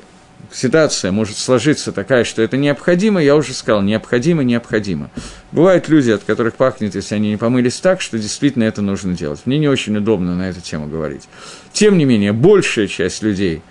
[0.50, 5.10] ситуация может сложиться такая, что это необходимо, я уже сказал, необходимо, необходимо.
[5.52, 9.42] Бывают люди, от которых пахнет, если они не помылись так, что действительно это нужно делать.
[9.44, 11.28] Мне не очень удобно на эту тему говорить.
[11.72, 13.62] Тем не менее, большая часть людей,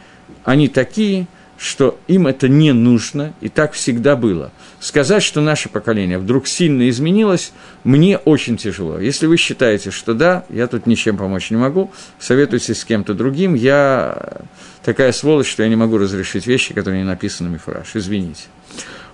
[0.43, 1.28] они такие–
[1.63, 4.52] что им это не нужно, и так всегда было.
[4.82, 7.54] Сказать, что наше поколение вдруг сильно изменилось,
[7.86, 8.99] мне очень тяжело.
[8.99, 13.54] Если вы считаете, что да, я тут ничем помочь не могу, советуйтесь с кем-то другим,
[13.54, 14.41] я
[14.84, 18.43] такая сволочь, что я не могу разрешить вещи, которые не написаны в мифраж, извините.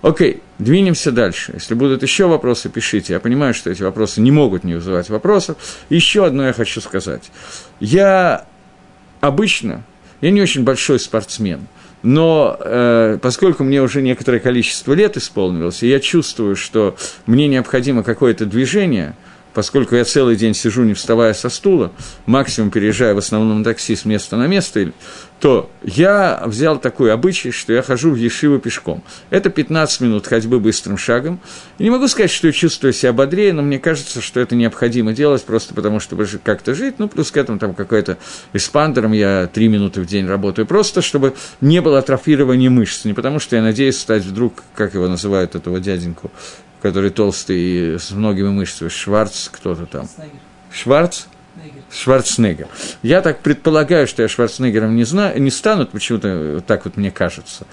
[0.02, 1.52] Окей, двинемся дальше.
[1.54, 3.12] Если будут еще вопросы, пишите.
[3.12, 5.56] Я понимаю, что эти вопросы не могут не вызывать вопросов.
[5.88, 7.30] Еще одно я хочу сказать.
[7.78, 8.44] Я
[9.20, 9.84] обычно,
[10.20, 11.68] я не очень большой спортсмен–
[12.02, 18.02] но э, поскольку мне уже некоторое количество лет исполнилось, и я чувствую, что мне необходимо
[18.02, 19.14] какое-то движение,
[19.54, 21.92] поскольку я целый день сижу, не вставая со стула,
[22.26, 24.92] максимум переезжая в основном такси с места на место,
[25.40, 29.02] то я взял такой обычай, что я хожу в Ешиву пешком.
[29.30, 31.40] Это 15 минут ходьбы быстрым шагом.
[31.78, 35.14] И не могу сказать, что я чувствую себя бодрее, но мне кажется, что это необходимо
[35.14, 36.96] делать просто потому, чтобы как-то жить.
[36.98, 38.18] Ну, плюс к этому там какой-то
[38.52, 40.66] эспандером я 3 минуты в день работаю.
[40.66, 43.06] Просто, чтобы не было атрофирования мышц.
[43.06, 46.30] Не потому, что я надеюсь стать вдруг, как его называют, этого дяденьку,
[46.80, 47.58] который толстый
[47.94, 50.08] и с многими мышцами, Шварц кто-то там.
[50.72, 51.24] Шварц?
[51.92, 52.68] Шварценеггер.
[53.02, 57.66] Я так предполагаю, что я Шварценеггером не, знаю, не стану, почему-то так вот мне кажется,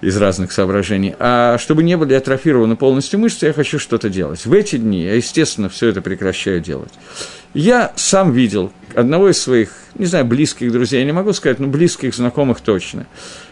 [0.00, 1.14] из разных соображений.
[1.18, 4.46] А чтобы не были атрофированы полностью мышцы, я хочу что-то делать.
[4.46, 6.92] В эти дни я, естественно, все это прекращаю делать.
[7.52, 11.66] Я сам видел одного из своих, не знаю, близких друзей, я не могу сказать, но
[11.66, 13.06] близких знакомых точно,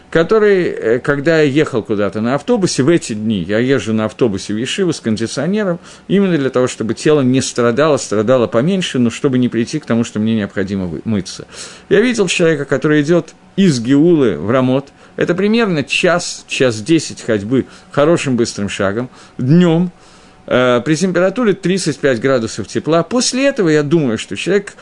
[0.09, 4.53] который, э, когда я ехал куда-то на автобусе, в эти дни я езжу на автобусе
[4.53, 9.37] в Ешиву с кондиционером, именно для того, чтобы тело не страдало, страдало поменьше, но чтобы
[9.37, 11.45] не прийти к тому, что мне необходимо мыться.
[11.89, 17.65] Я видел человека, который идет из Геулы в Рамот, это примерно час, час десять ходьбы
[17.91, 19.91] хорошим быстрым шагом, днем,
[20.45, 23.03] э, при температуре 35 градусов тепла.
[23.03, 24.75] После этого я думаю, что человек,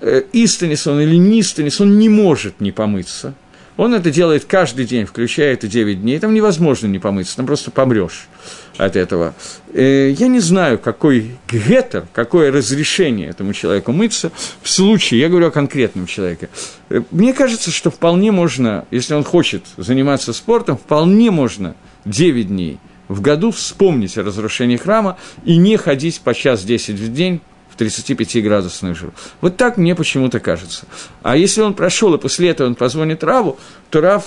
[0.00, 3.34] э, истонис он или не истонис, он не может не помыться–
[3.80, 6.18] он это делает каждый день, включая это 9 дней.
[6.18, 8.28] Там невозможно не помыться, там просто помрешь
[8.76, 9.34] от этого.
[9.72, 15.46] Э, я не знаю, какой гетер, какое разрешение этому человеку мыться в случае, я говорю
[15.46, 16.50] о конкретном человеке.
[16.90, 22.78] Э, мне кажется, что вполне можно, если он хочет заниматься спортом, вполне можно 9 дней
[23.08, 25.16] в году вспомнить о разрушении храма
[25.46, 27.40] и не ходить по час 10 в день
[27.80, 29.12] 35-градусную жару.
[29.40, 30.86] Вот так мне почему-то кажется.
[31.22, 33.58] А если он прошел, и после этого он позвонит Раву,
[33.90, 34.26] то Рав,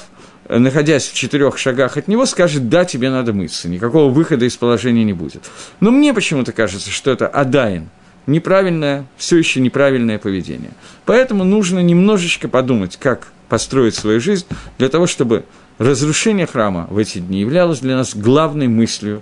[0.49, 5.03] находясь в четырех шагах от него, скажет, да, тебе надо мыться, никакого выхода из положения
[5.03, 5.43] не будет.
[5.79, 7.89] Но мне почему-то кажется, что это Адаин,
[8.27, 10.71] неправильное, все еще неправильное поведение.
[11.05, 14.45] Поэтому нужно немножечко подумать, как построить свою жизнь
[14.77, 15.45] для того, чтобы
[15.77, 19.21] разрушение храма в эти дни являлось для нас главной мыслью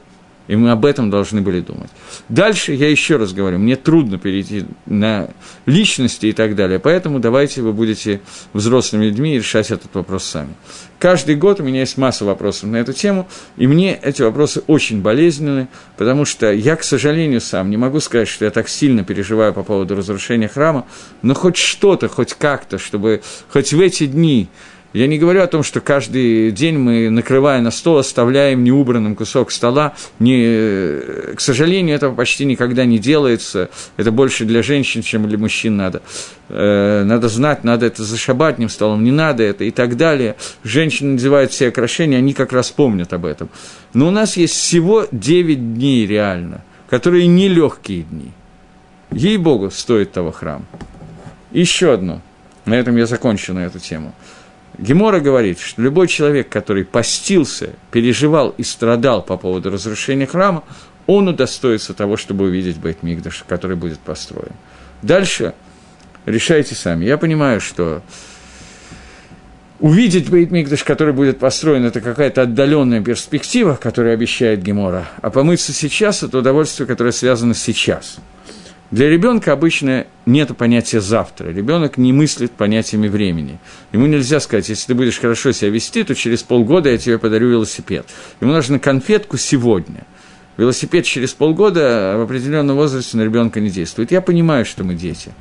[0.51, 1.89] и мы об этом должны были думать.
[2.27, 5.29] Дальше я еще раз говорю, мне трудно перейти на
[5.65, 8.19] личности и так далее, поэтому давайте вы будете
[8.51, 10.53] взрослыми людьми и решать этот вопрос сами.
[10.99, 15.01] Каждый год у меня есть масса вопросов на эту тему, и мне эти вопросы очень
[15.01, 19.53] болезненны, потому что я, к сожалению, сам не могу сказать, что я так сильно переживаю
[19.53, 20.85] по поводу разрушения храма,
[21.21, 24.49] но хоть что-то, хоть как-то, чтобы хоть в эти дни
[24.93, 29.51] я не говорю о том, что каждый день мы, накрывая на стол, оставляем неубранным кусок
[29.51, 29.93] стола.
[30.19, 33.69] Не, к сожалению, этого почти никогда не делается.
[33.95, 36.01] Это больше для женщин, чем для мужчин надо.
[36.49, 40.35] Э, надо знать, надо это за шабатным столом, не надо это и так далее.
[40.65, 43.49] Женщины надевают все украшения, они как раз помнят об этом.
[43.93, 48.31] Но у нас есть всего 9 дней реально, которые нелегкие дни.
[49.11, 50.65] Ей-богу, стоит того храм.
[51.51, 52.21] Еще одно.
[52.65, 54.13] На этом я закончу на эту тему.
[54.77, 60.63] Гемора говорит, что любой человек, который постился, переживал и страдал по поводу разрушения храма,
[61.07, 64.53] он удостоится того, чтобы увидеть Бейт-Мигдаш, который будет построен.
[65.01, 65.53] Дальше
[66.25, 67.05] решайте сами.
[67.05, 68.01] Я понимаю, что
[69.79, 76.23] увидеть Бейт-Мигдаш, который будет построен, это какая-то отдаленная перспектива, которую обещает Гемора, а помыться сейчас–
[76.23, 78.17] это удовольствие, которое связано сейчас–
[78.91, 81.49] для ребенка обычно нет понятия завтра.
[81.49, 83.57] Ребенок не мыслит понятиями времени.
[83.93, 87.49] Ему нельзя сказать, если ты будешь хорошо себя вести, то через полгода я тебе подарю
[87.49, 88.05] велосипед.
[88.41, 90.05] Ему нужно конфетку сегодня.
[90.57, 94.11] Велосипед через полгода в определенном возрасте на ребенка не действует.
[94.11, 95.31] Я понимаю, что мы дети.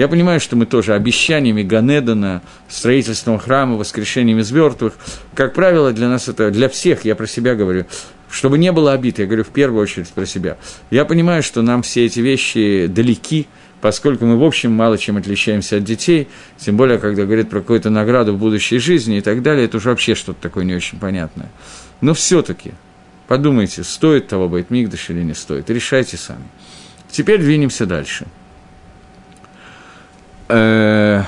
[0.00, 4.94] Я понимаю, что мы тоже обещаниями Ганедана, строительством храма, воскрешением из мертвых,
[5.34, 7.84] как правило, для нас это, для всех, я про себя говорю,
[8.30, 10.56] чтобы не было обид, я говорю в первую очередь про себя.
[10.90, 13.46] Я понимаю, что нам все эти вещи далеки,
[13.82, 17.90] поскольку мы, в общем, мало чем отличаемся от детей, тем более, когда говорят про какую-то
[17.90, 21.50] награду в будущей жизни и так далее, это уже вообще что-то такое не очень понятное.
[22.00, 22.72] Но все-таки
[23.28, 26.48] подумайте, стоит того быть Мигдаш или не стоит, решайте сами.
[27.10, 28.26] Теперь двинемся дальше.
[30.50, 31.22] Э,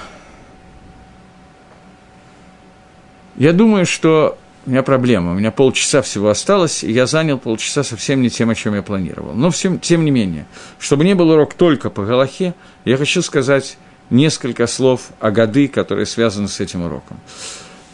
[3.36, 7.82] я думаю, что у меня проблема, у меня полчаса всего осталось, и я занял полчаса
[7.82, 9.34] совсем не тем, о чем я планировал.
[9.34, 10.46] Но всем, тем не менее,
[10.78, 12.54] чтобы не был урок только по Галахе,
[12.84, 13.78] я хочу сказать
[14.10, 17.18] несколько слов о годы, которые связаны с этим уроком.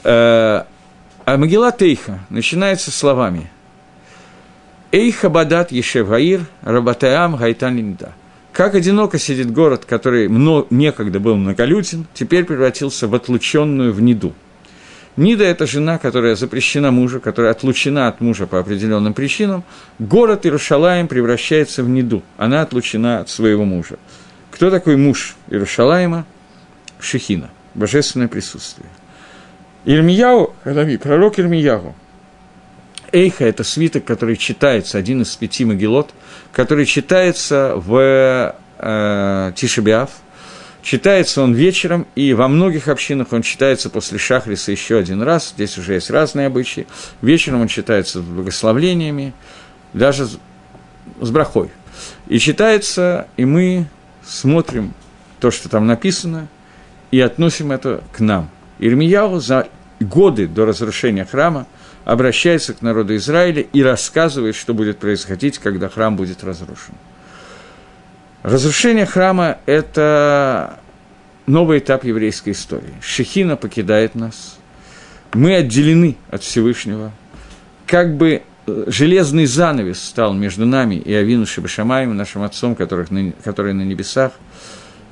[0.05, 0.65] Э,
[1.25, 3.51] а Магила Тейха начинается словами
[4.93, 8.15] «Эйха бадат ешев гаир, рабатаам гайтан линда».
[8.59, 14.35] Как одиноко сидит город, который некогда был многолюден, теперь превратился в отлученную в неду–
[15.19, 19.65] Нида– это жена, которая запрещена мужу, которая отлучена от мужа по определенным причинам.
[19.99, 22.23] Город Иерушалаем превращается в Ниду.
[22.37, 23.99] Она отлучена от своего мужа.
[24.53, 26.25] Кто такой муж Иерушалаема?
[27.01, 28.89] Шехина, божественное присутствие.
[29.85, 31.97] Ирмияу, пророк Ирмияу,
[33.13, 36.11] Эйха– это свиток, который читается, один из пяти могилот,
[36.53, 40.11] который читается в э, Тишебиав.
[40.83, 45.53] Читается он вечером, и во многих общинах он читается после Шахриса еще один раз.
[45.55, 46.87] Здесь уже есть разные обычаи.
[47.21, 49.35] Вечером он читается с благословлениями,
[49.93, 50.29] даже
[51.21, 51.71] с брахой.
[52.29, 53.87] И читается, и мы
[54.25, 54.95] смотрим
[55.41, 56.49] то, что там написано,
[57.11, 58.51] и относим это к нам.
[58.79, 59.69] Ирмияу за
[60.01, 61.67] годы до разрушения храма
[62.09, 66.95] обращается к народу Израиля и рассказывает, что будет происходить, когда храм будет разрушен.
[68.43, 70.81] Разрушение храма– это
[71.45, 72.95] новый этап еврейской истории.
[73.03, 74.59] Шехина покидает нас,
[75.35, 77.13] мы отделены от Всевышнего,
[77.87, 83.11] как бы э, железный занавес стал между нами и Авину Шибашамаем, нашим отцом, которых,
[83.45, 84.33] который на небесах.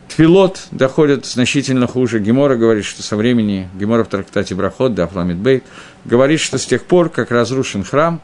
[0.08, 2.20] Тфилот доходит значительно хуже.
[2.20, 5.64] Гемора говорит, что со времени, Гемора в трактате Брахот, да, Фламид Бейт,
[6.04, 8.20] говорит, что с тех пор, как разрушен храм,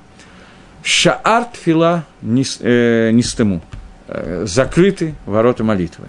[0.85, 3.61] Шаарт Фила не, э, не стему–
[4.15, 6.09] Э, закрыты ворота молитвы.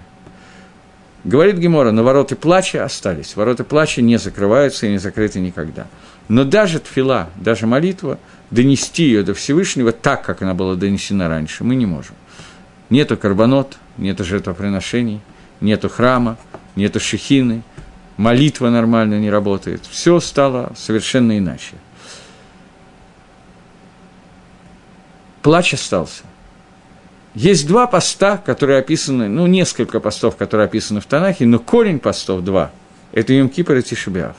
[1.23, 3.37] Говорит Гемора, но ворота плача остались.
[3.37, 5.87] Ворота плача не закрываются и не закрыты никогда.
[6.27, 8.19] Но даже тфила, даже молитва,
[8.51, 12.15] донести ее до Всевышнего так, как она была донесена раньше, мы не можем.
[12.89, 15.21] Нету карбонот, нету жертвоприношений,
[15.61, 16.37] нету храма,
[16.75, 17.63] нету шехины,
[18.17, 19.83] молитва нормально не работает.
[19.89, 21.75] Все стало совершенно иначе.
[25.41, 26.23] Плач остался.
[27.35, 32.43] Есть два поста, которые описаны, ну, несколько постов, которые описаны в Танахе, но корень постов
[32.43, 32.71] два–
[33.11, 34.35] это Йом-Кипр и Тишебиав.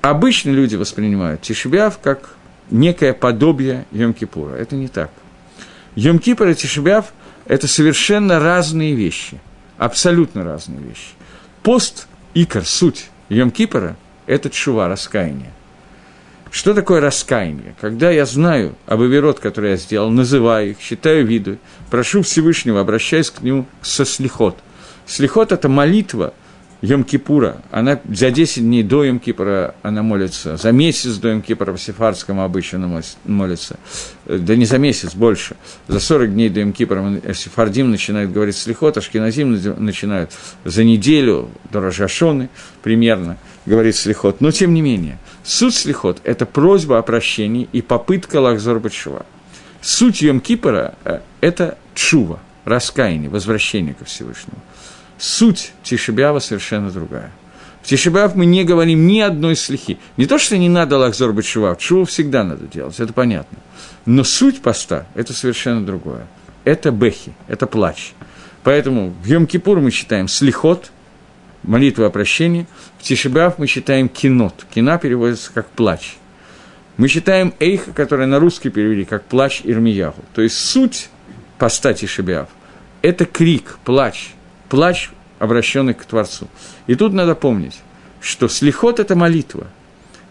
[0.00, 2.34] Обычно люди воспринимают Тишебиав как
[2.70, 4.56] некое подобие Йом-Кипура.
[4.56, 5.10] Это не так.
[5.94, 7.12] Йом-Кипр и Тишебиав–
[7.46, 9.40] это совершенно разные вещи,
[9.78, 11.14] абсолютно разные вещи.
[11.62, 13.94] Пост, икор, суть Йом-Кипра–
[14.26, 15.52] это чува, раскаяние–
[16.52, 17.74] что такое раскаяние?
[17.80, 21.58] Когда я знаю об Аверот, который я сделал, называю их, считаю виды,
[21.90, 24.58] прошу Всевышнего, обращаюсь к нему со слихот.
[25.06, 26.34] Слихот– это молитва
[26.82, 27.62] Йом-Кипура.
[27.70, 33.02] Она за 10 дней до Йом-Кипура она молится, за месяц до Йом-Кипура по сефардскому обычно
[33.24, 33.78] молится,
[34.26, 35.56] да не за месяц, больше.
[35.88, 40.32] За 40 дней до Йом-Кипура сефардим начинает говорить слихот, ашкеназим начинают
[40.64, 42.50] за неделю до Рожашоны
[42.82, 44.40] примерно говорить слихот.
[44.40, 49.26] Но тем не менее– Суть слихот– это просьба о прощении и попытка лахзор бачува.
[49.80, 54.58] Суть Йом Кипора э,– это чува, раскаяние, возвращение ко Всевышнему.
[55.22, 57.30] Суть Тишебява совершенно другая.
[57.80, 60.00] В Тишебяв мы не говорим ни одной слихи.
[60.16, 63.58] Не то, что не надо лахзор бачува, чуву всегда надо делать, это понятно.
[64.04, 66.26] Но суть поста– это совершенно другое.
[66.64, 68.14] Это бехи, это плач.
[68.64, 70.90] Поэтому в Йом-Кипур мы читаем слихот,
[71.62, 72.66] молитву о прощении–
[72.98, 74.66] в Тишебав мы читаем кинот.
[74.74, 76.16] Кина переводится как плач.
[76.96, 80.24] Мы читаем эйха, которое на русский перевели как плач Ирмияху.
[80.34, 81.10] То есть суть
[81.58, 82.48] поста Тишебав–
[83.02, 84.34] это крик, плач,
[84.72, 86.48] плач, обращенный к Творцу.
[86.86, 87.78] И тут надо помнить,
[88.22, 89.66] что слихот– это молитва.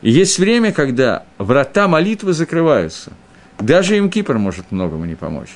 [0.02, 3.12] И есть время, когда врата молитвы закрываются.
[3.60, 5.52] Даже им Кипр может многому не помочь.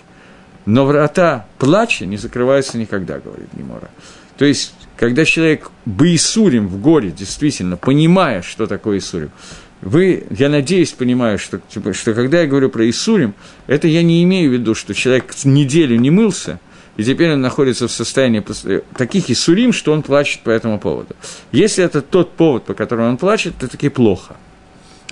[0.68, 3.90] Но врата плача не закрываются никогда, говорит Немора.
[4.38, 9.32] То есть когда человек Баисурим в горе, действительно, понимая, что такое Исурим,
[9.82, 13.34] вы, я надеюсь, понимаю, что, типа, что когда я говорю про Исурим,
[13.66, 16.60] это я не имею в виду, что человек неделю не мылся,
[16.98, 18.44] и теперь он находится в состоянии
[18.98, 21.16] таких Исурим, что он плачет по этому поводу.
[21.52, 24.36] Если это тот повод, по которому он плачет, то таки плохо.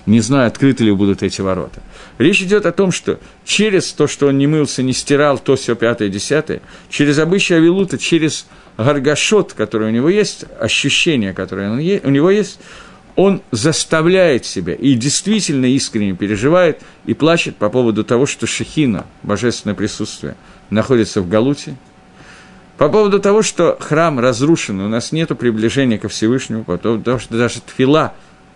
[0.05, 1.81] Не знаю, открыты ли будут эти ворота.
[2.17, 5.75] Речь идет о том, что через то, что он не мылся, не стирал, то все
[5.75, 8.45] пятое, десятое, через обычай Авилута, через
[8.77, 12.59] гаргашот, который у него есть, ощущение, которое у него есть,
[13.15, 19.75] он заставляет себя и действительно искренне переживает и плачет по поводу того, что Шехина, божественное
[19.75, 20.35] присутствие,
[20.73, 21.75] находится в Галуте,
[22.77, 27.19] по поводу того, что храм разрушен, у нас нет приближения ко Всевышнему, по поводу того,
[27.19, 28.13] что даже тфила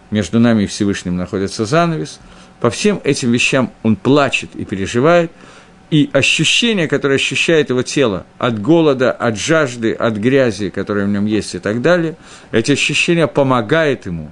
[0.10, 2.20] между нами и Всевышним находится занавес,
[2.60, 5.32] по всем этим вещам он плачет и переживает–
[5.90, 11.26] и ощущение, которое ощущает его тело от голода, от жажды, от грязи, которая в нем
[11.26, 12.18] есть и так далее,
[12.52, 14.32] эти ощущения помогают ему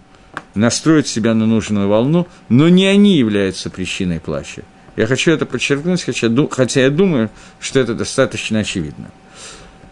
[0.53, 4.63] настроить себя на нужную волну, но не они являются причиной плача.
[4.95, 7.29] Я хочу это подчеркнуть, хотя, хотя я думаю,
[7.59, 9.11] что это достаточно очевидно.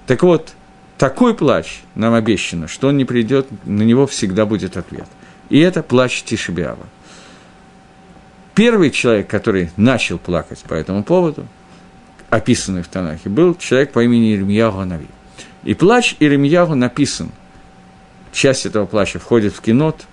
[0.08, 0.54] Так вот,
[0.98, 5.08] такой плач нам обещано, что он не придет, на него всегда будет ответ.
[5.50, 6.88] И это плач Тишебиава.
[8.56, 11.48] Первый человек, который начал плакать по этому поводу,
[12.30, 15.08] описанный в Танахе, был человек по имени Иремьягу Нави.
[15.64, 17.32] И плач Иремьягу написан.
[18.32, 20.06] Часть этого плача входит в кинот.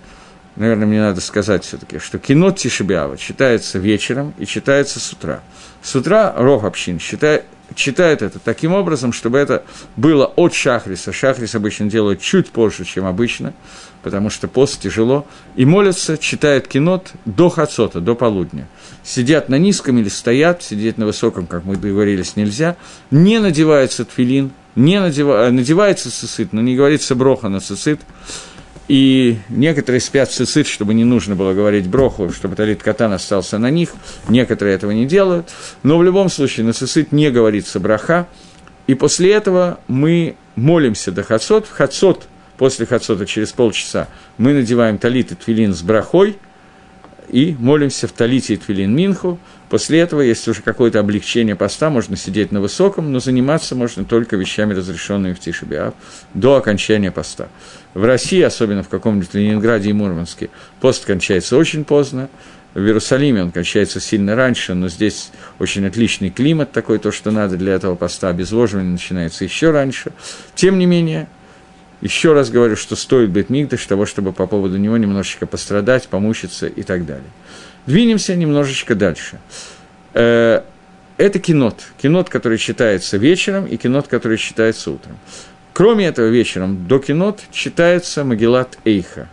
[0.60, 5.40] Наверное, мне надо сказать все таки что кинот Тишебиава читается вечером и читается с утра.
[5.80, 7.44] С утра Ров общин считает,
[7.74, 9.64] читает это таким образом, чтобы это
[9.96, 11.14] было от шахриса.
[11.14, 13.54] Шахрис обычно делают чуть позже, чем обычно,
[14.02, 15.26] потому что пост тяжело.
[15.56, 18.68] И молятся, читают кинот до хацота, до полудня.
[19.02, 22.76] Сидят на низком или стоят, сидеть на высоком, как мы договорились, нельзя.
[23.10, 25.48] Не надевается тфилин, не надева...
[25.50, 28.00] надевается цицит, но не говорится броха на цицит.
[28.90, 33.70] И некоторые спят цицит, чтобы не нужно было говорить броху, чтобы талит катан остался на
[33.70, 33.90] них.
[34.28, 35.48] Некоторые этого не делают.
[35.84, 38.26] Но в любом случае на цицит не говорится броха.
[38.88, 41.68] И после этого мы молимся до хацот.
[41.68, 42.26] В хацот,
[42.58, 46.36] после хацота, через полчаса, мы надеваем талит и твилин с брахой
[47.30, 49.38] и молимся в талите и твилин минху.
[49.68, 54.36] После этого, если уже какое-то облегчение поста, можно сидеть на высоком, но заниматься можно только
[54.36, 55.94] вещами, разрешенными в Тишебиав,
[56.34, 57.48] до окончания поста.
[57.94, 60.50] В России, особенно в каком-нибудь Ленинграде и Мурманске,
[60.80, 62.28] пост кончается очень поздно.
[62.74, 67.56] В Иерусалиме он кончается сильно раньше, но здесь очень отличный климат такой, то, что надо
[67.56, 70.12] для этого поста, обезвоживание начинается еще раньше.
[70.54, 71.28] Тем не менее,
[72.00, 76.66] еще раз говорю, что стоит быть Мигдаш того, чтобы по поводу него немножечко пострадать, помучиться
[76.66, 77.30] и так далее.
[77.86, 79.38] Двинемся немножечко дальше.
[80.14, 80.62] Э,
[81.18, 81.82] это кинот.
[82.00, 85.18] Кинот, который читается вечером, и кинот, который читается утром.
[85.74, 89.28] Кроме этого, вечером до кинот читается Магеллат Эйха.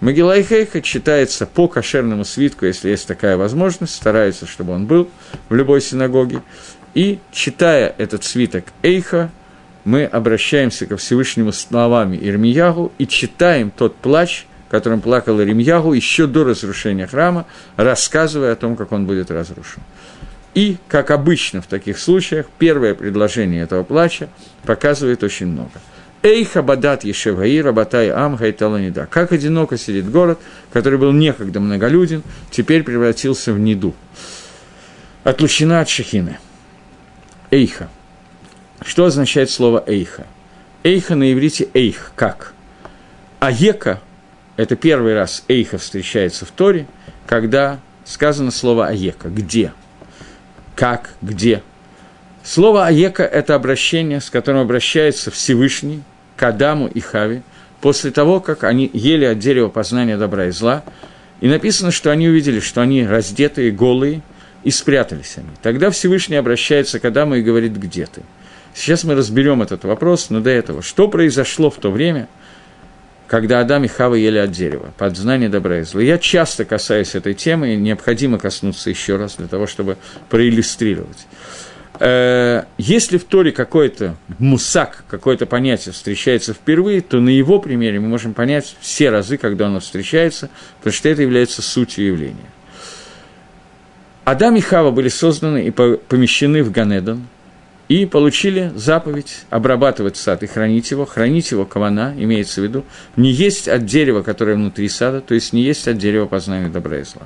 [0.00, 5.08] Магеллат Эйха читается по кошерному свитку, если есть такая возможность, старается, чтобы он был
[5.48, 6.42] в любой синагоге.
[6.94, 9.30] И, читая этот свиток Эйха,
[9.86, 16.42] мы обращаемся ко Всевышнему словами Ирмиягу и читаем тот плач, которым плакал Ремьягу еще до
[16.42, 19.84] разрушения храма, рассказывая о том, как он будет разрушен.
[20.54, 24.28] И, как обычно в таких случаях, первое предложение этого плача
[24.64, 25.70] показывает очень много.
[26.24, 29.06] Эй, хабадат ешеваи, рабатай ам, гайталанида.
[29.08, 30.40] Как одиноко сидит город,
[30.72, 33.94] который был некогда многолюден, теперь превратился в неду.
[35.22, 36.38] Отлучена от шахины.
[37.52, 37.88] Эйха.
[38.86, 40.26] Что означает слово эйха?
[40.84, 42.52] Эйха на иврите эйх, как?
[43.40, 44.00] Аека
[44.56, 46.86] это первый раз Эйха встречается в Торе,
[47.26, 49.28] когда сказано слово Аека.
[49.28, 49.72] Где?
[50.74, 51.10] Как?
[51.20, 51.62] Где?
[52.42, 56.02] Слово Аека– это обращение, с которым обращается Всевышний
[56.36, 57.42] к Адаму и Хаве
[57.80, 60.84] после того, как они ели от дерева познания добра и зла,
[61.40, 64.22] и написано, что они увидели, что они раздетые, голые,
[64.62, 65.50] и спрятались они.
[65.60, 68.22] Тогда Всевышний обращается к Адаму и говорит, где ты?
[68.76, 72.28] Сейчас мы разберем этот вопрос, но до этого, что произошло в то время–
[73.26, 76.00] когда Адам и Хава ели от дерева, под знание добра и зла.
[76.00, 79.96] Я часто касаюсь этой темы, и необходимо коснуться еще раз для того, чтобы
[80.28, 81.26] проиллюстрировать.
[81.98, 88.08] Э, если в Торе какой-то мусак, какое-то понятие встречается впервые, то на его примере мы
[88.08, 92.50] можем понять все разы, когда оно встречается, потому что это является сутью явления.
[94.24, 97.26] Адам и Хава были созданы и помещены в Ганедон,
[97.88, 102.84] и получили заповедь обрабатывать сад и хранить его, хранить его кавана, имеется в виду,
[103.16, 106.98] не есть от дерева, которое внутри сада, то есть не есть от дерева познания добра
[106.98, 107.22] и зла.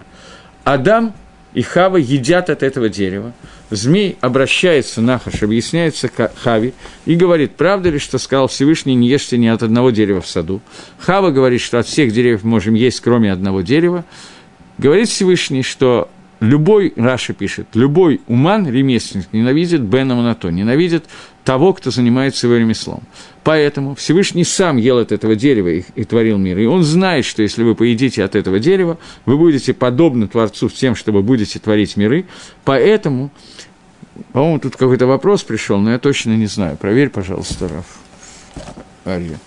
[0.64, 1.14] Адам
[1.54, 3.32] и Хава едят от этого дерева.
[3.70, 6.74] Змей обращается, Нахаш объясняется Хаве
[7.06, 10.60] и говорит, правда ли, что сказал Всевышний, не ешьте ни от одного дерева в саду.
[10.98, 14.04] Хава говорит, что от всех деревьев можем есть, кроме одного дерева.
[14.78, 16.08] Говорит Всевышний, что
[16.40, 21.04] любой, Раша пишет, любой уман, ремесленник, ненавидит Бена Монато, ненавидит
[21.44, 23.02] того, кто занимается его ремеслом.
[23.44, 26.58] Поэтому Всевышний сам ел от этого дерева и, и творил мир.
[26.58, 30.74] И он знает, что если вы поедите от этого дерева, вы будете подобны Творцу в
[30.74, 32.26] тем, чтобы будете творить миры.
[32.64, 33.30] Поэтому,
[34.32, 36.76] по-моему, тут какой-то вопрос пришел, но я точно не знаю.
[36.76, 37.98] Проверь, пожалуйста, Раф.
[39.06, 39.38] Ария.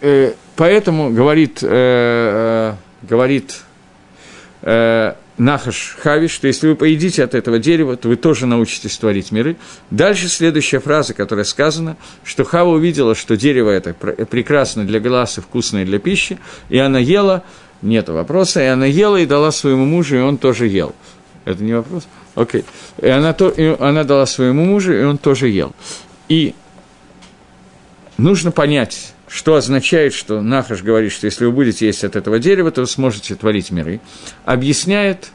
[0.00, 3.62] Э, поэтому говорит, э, э, говорит
[4.62, 9.32] э, Нахаш Хави, что если вы поедите от этого дерева, то вы тоже научитесь творить
[9.32, 9.56] миры.
[9.90, 15.40] Дальше следующая фраза, которая сказана, что Хава увидела, что дерево это прекрасно для глаз и
[15.40, 17.44] вкусное для пищи, и она ела,
[17.80, 20.94] нет вопроса, и она ела и дала своему мужу, и он тоже ел.
[21.44, 22.06] Это не вопрос?
[22.34, 22.60] Окей.
[22.60, 23.06] Okay.
[23.06, 25.72] И она, то, и она дала своему мужу, и он тоже ел.
[26.28, 26.54] И
[28.16, 32.70] нужно понять, что означает, что Нахаш говорит, что если вы будете есть от этого дерева,
[32.70, 34.00] то вы сможете творить миры,
[34.44, 35.30] объясняет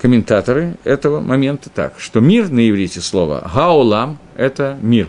[0.00, 5.08] комментаторы этого момента так, что мир на иврите слово «гаулам»– это мир.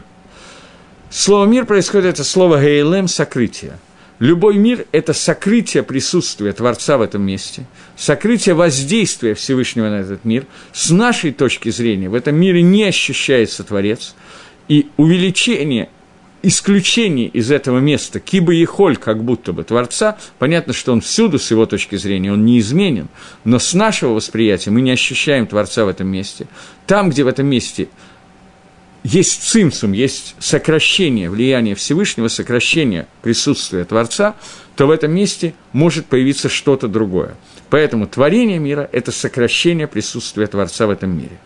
[1.09, 3.79] Слово «мир» происходит, это слово «гейлем»– сокрытие.
[4.19, 10.45] Любой мир– это сокрытие присутствия Творца в этом месте, сокрытие воздействия Всевышнего на этот мир.
[10.71, 14.13] С нашей точки зрения в этом мире не ощущается Творец,
[14.67, 15.89] и увеличение
[16.47, 21.39] исключение из этого места, киба и холь, как будто бы Творца, понятно, что он всюду,
[21.39, 23.09] с его точки зрения, он неизменен,
[23.43, 26.47] но с нашего восприятия мы не ощущаем Творца в этом месте.
[26.85, 27.89] Там, где в этом месте
[29.03, 34.35] есть цимсум, есть сокращение влияния Всевышнего, сокращение присутствия Творца,
[34.75, 37.35] то в этом месте может появиться что-то другое.
[37.69, 41.37] Поэтому творение мира– это сокращение присутствия Творца в этом мире.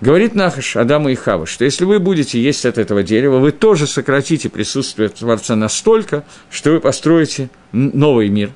[0.00, 3.86] Говорит Нахаш Адаму и Хава, что если вы будете есть от этого дерева, вы тоже
[3.86, 8.50] сократите присутствие Творца настолько, что вы построите новый мир.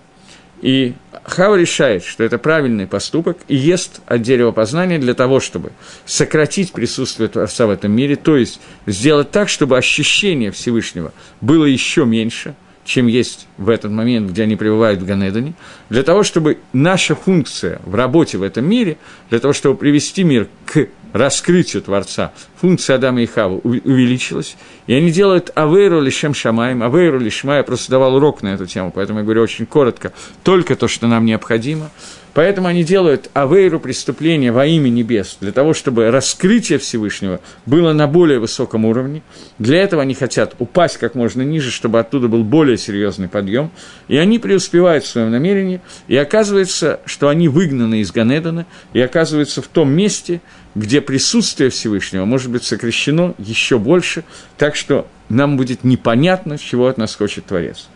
[0.60, 0.92] И
[1.24, 5.72] Хава решает, что это правильный поступок, и ест от дерева познания для того, чтобы
[6.04, 12.04] сократить присутствие Творца в этом мире, то есть сделать так, чтобы ощущение Всевышнего было еще
[12.04, 12.54] меньше–
[12.90, 15.54] чем есть в этот момент, где они пребывают в Ганедане,
[15.90, 18.98] для того, чтобы наша функция в работе в этом мире,
[19.30, 24.56] для того, чтобы привести мир к раскрытию Творца, функция Адама и Хавы увеличилась,
[24.88, 28.90] и они делают Авейру лишем Шамаем, Авейру лишма, я просто давал урок на эту тему,
[28.92, 30.12] поэтому я говорю очень коротко,
[30.42, 31.90] только то, что нам необходимо–
[32.32, 38.06] Поэтому они делают авейру преступления во имя небес, для того, чтобы раскрытие Всевышнего было на
[38.06, 39.22] более высоком уровне.
[39.58, 43.70] Для этого они хотят упасть как можно ниже, чтобы оттуда был более серьезный подъем.
[44.08, 49.60] И они преуспевают в своем намерении, и оказывается, что они выгнаны из Ганедана, и оказываются
[49.60, 50.40] в том месте,
[50.74, 54.24] где присутствие Всевышнего может быть сокращено еще больше,
[54.56, 57.88] так что нам будет непонятно, чего от нас хочет Творец.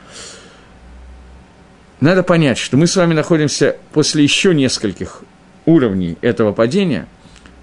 [2.05, 5.23] Надо понять, что мы с вами находимся после еще нескольких
[5.65, 7.09] уровней этого падения,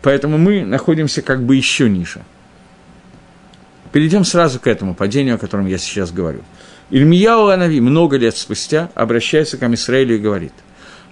[0.02, 2.24] поэтому мы находимся как бы еще ниже.
[3.92, 6.42] Перейдем сразу к этому падению, о котором я сейчас говорю.
[6.90, 10.54] Ильмияу Анави много лет спустя обращается к Амисраилю и говорит,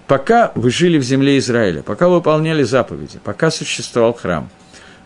[0.08, 4.50] «Пока вы жили в земле Израиля, пока вы выполняли заповеди, пока существовал храм,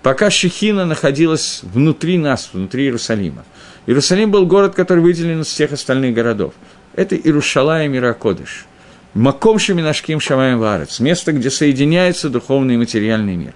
[0.03, 3.45] пока Шехина находилась внутри нас, внутри Иерусалима,
[3.87, 6.55] Иерусалим был город, который выделен из всех остальных городов–
[6.95, 8.67] это Ирушалаем Миракодыш.
[9.15, 13.55] Маком Шаминашким Шамаем Варец, место, где соединяется духовный и материальный мир.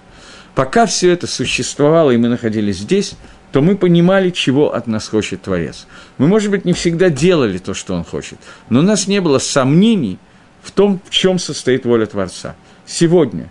[0.54, 3.14] Пока все это существовало, и мы находились здесь,
[3.52, 5.86] то мы понимали, чего от нас хочет Творец.
[6.18, 9.38] Мы, может быть, не всегда делали то, что Он хочет, но у нас не было
[9.38, 10.18] сомнений
[10.62, 12.54] в том, в чем состоит воля Творца.
[12.86, 13.50] Сегодня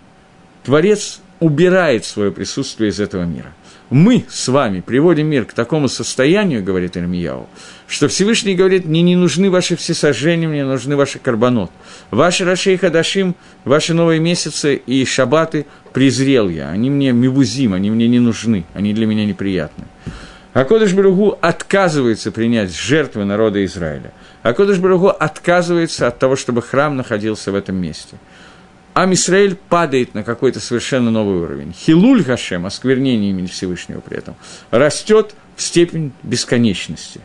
[0.64, 3.52] Творец убирает свое присутствие из этого мира
[3.90, 7.46] мы с вами приводим мир к такому состоянию, говорит Ирмияу,
[7.86, 11.70] что Всевышний говорит, мне не нужны ваши всесожжения, мне нужны ваши карбонот.
[12.10, 13.34] Ваши Рашей Хадашим,
[13.64, 16.68] ваши новые месяцы и шабаты презрел я.
[16.68, 19.84] Они мне мивузим, они мне не нужны, они для меня неприятны.
[20.52, 24.12] А Кодыш Баругу отказывается принять жертвы народа Израиля.
[24.42, 28.16] А Кодыш Баругу отказывается от того, чтобы храм находился в этом месте–
[28.94, 31.72] Амисраэль падает на какой-то совершенно новый уровень.
[31.72, 34.34] Хилуль Гашем, осквернение имени Всевышнего при этом,
[34.70, 37.20] растет в степень бесконечности.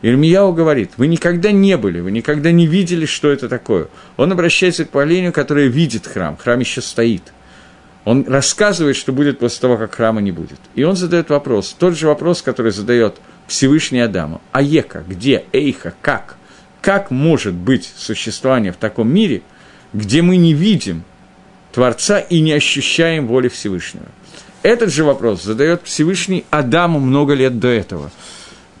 [0.00, 3.88] Ирмияу говорит, вы никогда не были, вы никогда не видели, что это такое.
[4.16, 7.32] Он обращается к поколению, которое видит храм, храм еще стоит.
[8.04, 10.60] Он рассказывает, что будет после того, как храма не будет.
[10.74, 13.16] И он задает вопрос, тот же вопрос, который задает
[13.48, 14.40] Всевышний Адаму.
[14.52, 16.36] Аека, где, Эйха, как?
[16.80, 19.42] Как может быть существование в таком мире–
[19.92, 21.02] где мы не видим
[21.72, 24.06] Творца и не ощущаем воли Всевышнего.
[24.62, 28.10] Этот же вопрос задает Всевышний Адаму много лет до этого.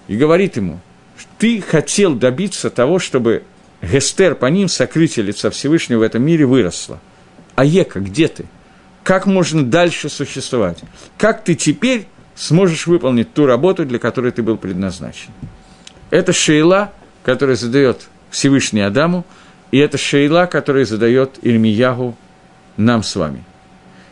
[0.08, 0.80] И говорит ему,
[1.38, 3.44] ты хотел добиться того, чтобы
[3.80, 6.98] Гестер по ним, сокрытие лица Всевышнего в этом мире, выросло.
[7.54, 8.46] А Ека, где ты?
[9.04, 10.80] Как можно дальше существовать?
[11.16, 15.30] Как ты теперь сможешь выполнить ту работу, для которой ты был предназначен?
[16.10, 16.92] Это Шейла,
[17.22, 19.24] которая задает Всевышний Адаму–
[19.70, 22.16] и это шейла, которую задает Ирмиягу
[22.76, 23.44] нам с вами.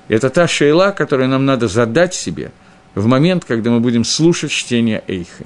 [0.08, 2.52] Это та шейла, которую нам надо задать себе
[2.94, 5.44] в момент, когда мы будем слушать чтение Эйха.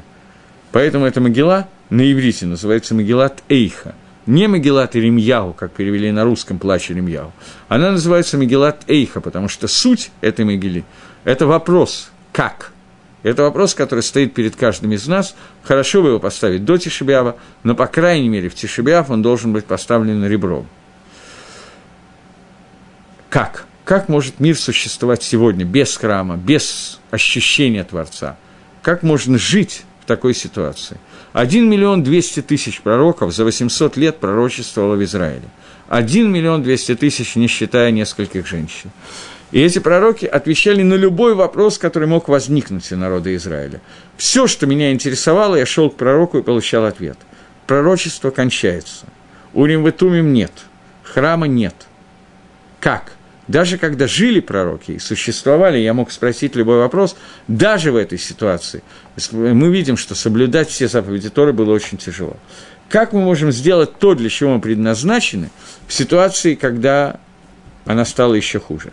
[0.73, 3.95] Поэтому эта могила на иврите называется Могилат Эйха.
[4.27, 7.33] Не Могилат Иремьяу, как перевели на русском плач Иремьяу.
[7.69, 10.85] Она называется Могилат Эйха, потому что суть этой могилы–
[11.25, 12.73] это вопрос «как?».
[13.23, 15.35] Это вопрос, который стоит перед каждым из нас.
[15.62, 19.66] Хорошо бы его поставить до Тишебиава, но, по крайней мере, в Тишебиав он должен быть
[19.66, 20.66] поставлен ребром.
[23.29, 23.66] Как?
[23.85, 28.37] Как может мир существовать сегодня без храма, без ощущения Творца?
[28.83, 30.97] Как можно жить в такой ситуации?
[31.33, 35.49] Один миллион двести тысяч пророков за 800 лет пророчествовало в Израиле.
[35.89, 38.91] Один миллион двести тысяч, не считая нескольких женщин.
[39.53, 43.81] И эти пророки отвечали на любой вопрос, который мог возникнуть у народа Израиля.
[44.17, 47.19] Все, что меня интересовало, я шел к пророку и получал ответ.
[47.67, 49.07] пророчество кончается.
[49.55, 50.51] Урим Ветумим нет,
[51.05, 51.75] храма нет.
[52.81, 53.13] Как?
[53.47, 58.83] Даже когда жили пророки и существовали, я мог спросить любой вопрос, даже в этой ситуации
[59.33, 62.37] мы видим, что соблюдать все заповеди Торы было очень тяжело.
[62.89, 65.51] Как мы можем сделать то, для чего мы предназначены,
[65.87, 67.21] в ситуации, когда
[67.87, 68.93] она стала еще хуже?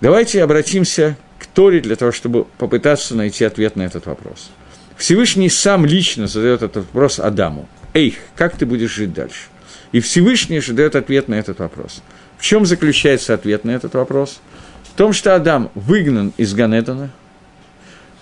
[0.00, 4.50] Давайте обратимся к Торе для того, чтобы попытаться найти ответ на этот вопрос.
[4.96, 7.68] Всевышний сам лично задает этот вопрос Адаму.
[7.94, 9.48] Эй, как ты будешь жить дальше?
[9.92, 12.02] И Всевышний же дает ответ на этот вопрос–
[12.38, 14.40] в чем заключается ответ на этот вопрос?
[14.84, 17.10] В том, что Адам выгнан из Ганедана,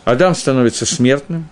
[0.05, 1.49] Адам становится смертным,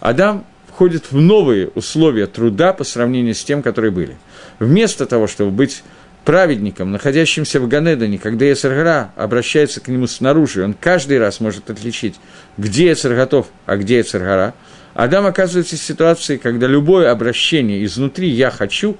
[0.00, 4.16] Адам входит в новые условия труда по сравнению с тем, которые были.
[4.58, 5.82] Вместо того, чтобы быть
[6.26, 12.16] праведником, находящимся в Ганедане, когда Ецаргара обращается к нему снаружи, он каждый раз может отличить,
[12.58, 14.52] где Ецарготов, а где Ецаргара,
[14.92, 18.98] Адам оказывается в ситуации, когда любое обращение изнутри «я хочу»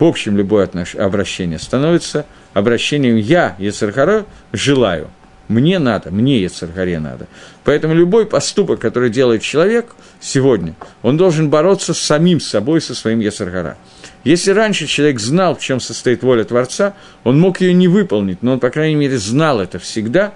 [0.00, 0.94] в общем, любое отнош...
[0.94, 2.24] обращение становится
[2.54, 5.10] обращением «я, Ецархара, желаю».
[5.50, 7.26] Мне надо, мне Ецархаре надо.
[7.64, 13.18] Поэтому любой поступок, который делает человек сегодня, он должен бороться с самим собой, со своим
[13.18, 13.76] Ецархара.
[14.22, 16.94] Если раньше человек знал, в чем состоит воля Творца,
[17.24, 20.34] он мог ее не выполнить, но он, по крайней мере, знал это всегда,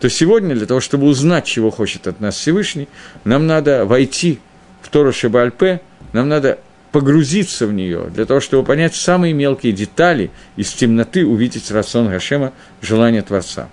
[0.00, 2.88] то сегодня для того, чтобы узнать, чего хочет от нас Всевышний,
[3.22, 4.40] нам надо войти
[4.82, 5.80] в Тору Шебальпе,
[6.12, 6.58] нам надо
[6.90, 12.52] погрузиться в нее, для того, чтобы понять самые мелкие детали, из темноты увидеть рацион Гашема,
[12.82, 13.68] желание Творца.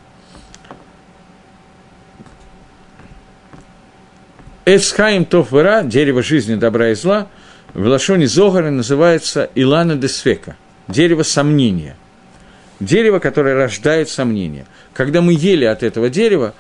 [4.66, 7.28] Эцхаим Тофвера, дерево жизни, добра и зла,
[7.74, 10.56] в Лашоне Зогара называется Илана Десвека,
[10.88, 11.98] дерево сомнения.
[12.80, 14.66] Дерево, которое рождает сомнения.
[14.94, 16.54] Когда мы ели от этого дерева,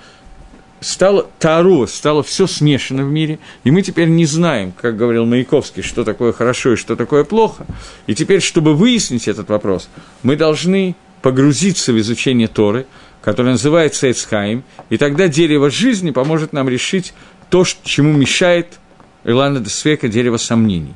[0.81, 5.81] стало Тару, стало все смешано в мире, и мы теперь не знаем, как говорил Маяковский,
[5.81, 7.65] что такое хорошо и что такое плохо.
[8.07, 9.87] И теперь, чтобы выяснить этот вопрос,
[10.23, 12.85] мы должны погрузиться в изучение Торы,
[13.21, 17.13] которое называется Эцхаим, и тогда дерево жизни поможет нам решить
[17.53, 18.79] то, чему мешает
[19.23, 20.95] Илана Десвека дерево сомнений.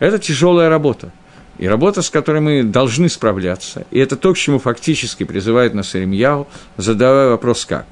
[0.00, 1.12] Это тяжелая работа.
[1.58, 3.86] И работа, с которой мы должны справляться.
[3.92, 7.86] И это то, к чему фактически призывает нас Иремьяу, задавая вопрос «как?».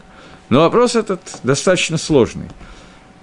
[0.48, 2.48] Но вопрос этот достаточно сложный.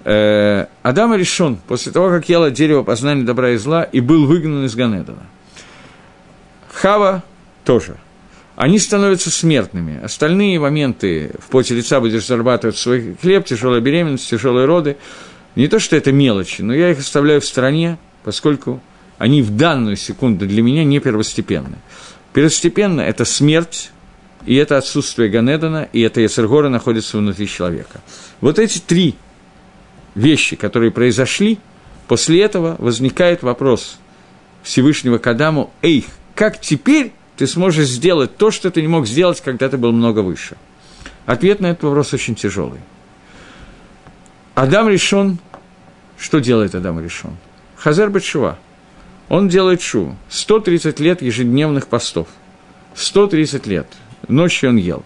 [0.04, 4.64] Э, Адам решен после того, как ел дерево познания добра и зла и был выгнан
[4.64, 5.22] из Ганедова.
[6.72, 7.22] Хава
[7.66, 7.98] тоже.
[8.58, 10.02] Они становятся смертными.
[10.02, 14.96] Остальные моменты в поте лица будешь зарабатывать свой хлеб, тяжелая беременность, тяжелые роды.
[15.54, 18.82] Не то, что это мелочи, но я их оставляю в стороне, поскольку
[19.16, 21.76] они в данную секунду для меня не первостепенны.
[22.32, 23.92] Первостепенно– это смерть,
[24.44, 28.00] и это отсутствие Ганедана, и это Яцергора находится внутри человека.
[28.40, 29.14] Вот эти три
[30.16, 31.60] вещи, которые произошли,
[32.08, 34.00] после этого возникает вопрос
[34.64, 36.04] Всевышнего Кадаму, «Эй,
[36.34, 40.20] как теперь ты сможешь сделать то, что ты не мог сделать, когда ты был много
[40.20, 40.56] выше?»
[41.24, 42.80] Ответ на этот вопрос очень тяжелый.
[44.54, 45.38] Адам решен,
[46.18, 47.36] что делает Адам решен?
[47.76, 48.58] Хазар Батшува.
[49.28, 50.16] Он делает шу.
[50.30, 52.28] 130 лет ежедневных постов.
[52.94, 53.86] 130 лет–
[54.26, 55.04] Ночью он ел.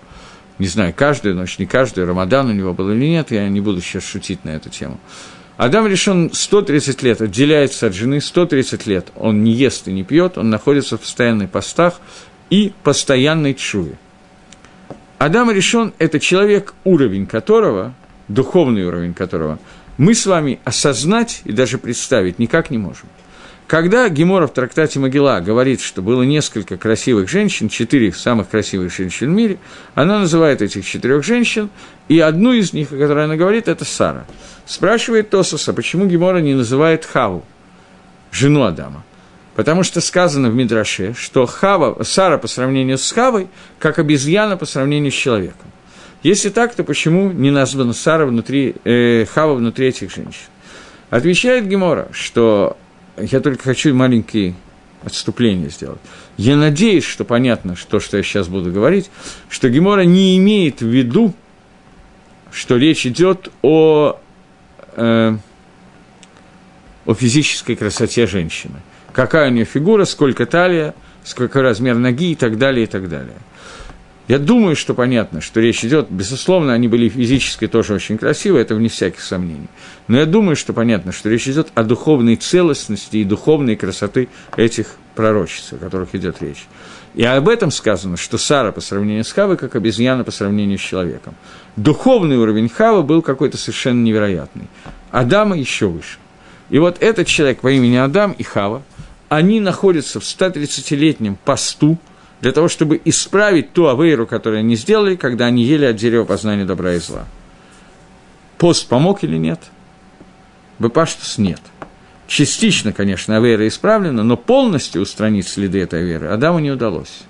[0.59, 3.81] Не знаю, каждую ночь, не каждую, Рамадан у него был или нет, я не буду
[3.81, 4.99] сейчас шутить на эту тему.
[5.63, 10.37] Адам решен 130 лет, отделяется от жены, 130 лет он не ест и не пьет,
[10.37, 12.01] он находится в постоянных постах
[12.51, 13.97] и постоянной чуве.
[15.19, 17.95] Адам решен– это человек, уровень которого,
[18.27, 19.61] духовный уровень которого,
[19.99, 23.09] мы с вами осознать и даже представить никак не можем–
[23.73, 29.29] когда Гемора в трактате Могила говорит, что было несколько красивых женщин, четыре самых красивых женщин
[29.29, 29.57] в мире,
[29.95, 31.71] она называет этих четырех женщин,
[32.07, 34.27] и одну из них, о которой она говорит, это Сара.
[34.67, 37.47] Спрашивает Тососа, почему Гемора не называет Хаву,
[38.31, 39.05] жену Адама.
[39.55, 43.49] Потому что сказано в Мидраше, что Хава, Сара по сравнению с Хавой,
[43.79, 45.73] как обезьяна по сравнению с человеком.
[46.23, 50.45] Если так, то почему не названа Сара внутри, э, Хава внутри этих женщин?
[51.09, 52.77] Отвечает Гемора, что
[53.17, 54.55] я только хочу маленькие
[55.05, 56.01] отступления сделать.
[56.37, 59.11] Я надеюсь, что понятно, что, что я сейчас буду говорить,
[59.49, 61.35] что Гемора не имеет в виду,
[62.51, 64.19] что речь идет о,
[64.97, 65.37] э,
[67.07, 68.81] о физической красоте женщины.
[69.13, 70.95] Какая у нее фигура, сколько талия,
[71.25, 73.37] сколько размер ноги и так далее, и так далее.
[74.29, 78.77] Я думаю, что понятно, что речь идет, безусловно, они были физически тоже очень красивые, это
[78.77, 79.67] вне всяких сомнений.
[80.07, 84.95] Но я думаю, что понятно, что речь идет о духовной целостности и духовной красоты этих
[85.17, 86.67] пророчеств, о которых идет речь.
[87.15, 90.83] И об этом сказано, что Сара по сравнению с Хавой, как обезьяна по сравнению с
[90.83, 91.35] человеком.
[91.77, 94.69] Духовный уровень Хавы был какой-то совершенно невероятный.
[95.11, 96.19] Адама еще выше.
[96.71, 98.83] И вот этот человек по имени Адам и Хава,
[99.29, 101.99] они находятся в 130-летнем посту
[102.43, 106.65] для того, чтобы исправить ту авейру, которую они сделали, когда они ели от дерева познания
[106.65, 107.25] добра и зла.
[108.59, 109.61] Пост помог или нет?
[110.81, 111.61] Бепаштус нет.
[112.27, 117.21] Частично, конечно, авера исправлена, но полностью устранить следы этой веры Адаму не удалось.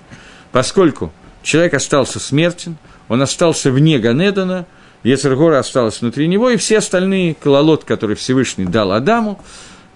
[0.51, 4.65] Поскольку человек остался смертен, он остался вне Ганедана,
[5.03, 9.39] Ецергора осталась внутри него, и все остальные кололот, которые Всевышний дал Адаму,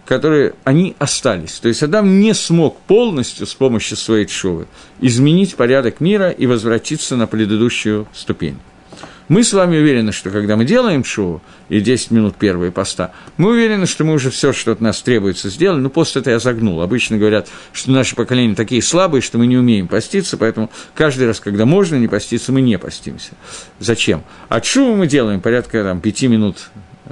[0.07, 1.59] которые они остались.
[1.59, 4.67] То есть Адам не смог полностью с помощью своей чувы
[5.01, 8.57] изменить порядок мира и возвратиться на предыдущую ступень.
[9.27, 13.49] Мы с вами уверены, что когда мы делаем шоу, и 10 минут первые поста, мы
[13.49, 15.81] уверены, что мы уже все, что от нас требуется, сделали.
[15.81, 16.81] Ну, пост это я загнул.
[16.81, 21.41] Обычно говорят, что наше поколение такие слабые, что мы не умеем поститься, поэтому каждый раз,
[21.41, 23.31] когда можно не поститься, мы не постимся.
[23.79, 24.23] Зачем?
[24.47, 26.69] От шоу мы делаем порядка там, 5 минут
[27.07, 27.09] э,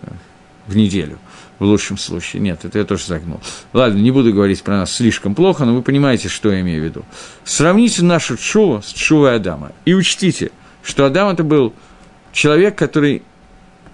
[0.67, 1.19] в неделю
[1.59, 2.41] в лучшем случае.
[2.41, 3.39] Нет, это я тоже загнул.
[3.73, 6.85] Ладно, не буду говорить про нас слишком плохо, но вы понимаете, что я имею в
[6.85, 7.05] виду.
[7.43, 10.51] Сравните нашу Чуву с Чувой Адама и учтите,
[10.83, 11.73] что Адам это был
[12.31, 13.23] человек, который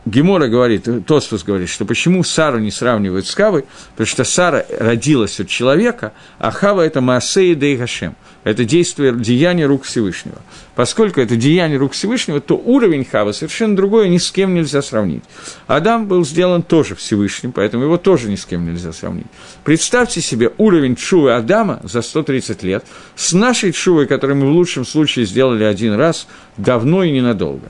[0.05, 5.39] Гемора говорит, Тосфус говорит, что почему Сару не сравнивают с Хавой, потому что Сара родилась
[5.39, 8.15] от человека, а Хава– это Маасея да и Гашем.
[8.43, 10.37] Это действие, деяние рук Всевышнего.
[10.73, 15.23] Поскольку это деяние рук Всевышнего, то уровень Хава совершенно другой, ни с кем нельзя сравнить.
[15.67, 19.27] Адам был сделан тоже Всевышним, поэтому его тоже ни с кем нельзя сравнить.
[19.63, 22.83] Представьте себе уровень Чувы Адама за 130 лет
[23.15, 26.27] с нашей Чувой, которую мы в лучшем случае сделали один раз,
[26.57, 27.69] давно и ненадолго.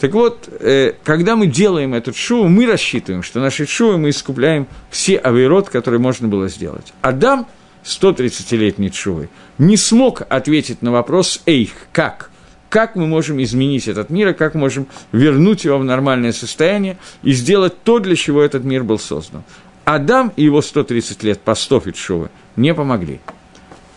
[0.00, 4.68] Так вот, э, когда мы делаем этот шоу, мы рассчитываем, что нашей шоу мы искупляем
[4.90, 6.92] все авейрот, которые можно было сделать.
[7.02, 7.48] Адам,
[7.84, 9.26] 130-летний шоу,
[9.58, 12.30] не смог ответить на вопрос «Эйх, как?»
[12.70, 17.32] Как мы можем изменить этот мир, и как можем вернуть его в нормальное состояние и
[17.32, 19.42] сделать то, для чего этот мир был создан.
[19.86, 23.20] Адам и его 130 лет постов и шувы не помогли.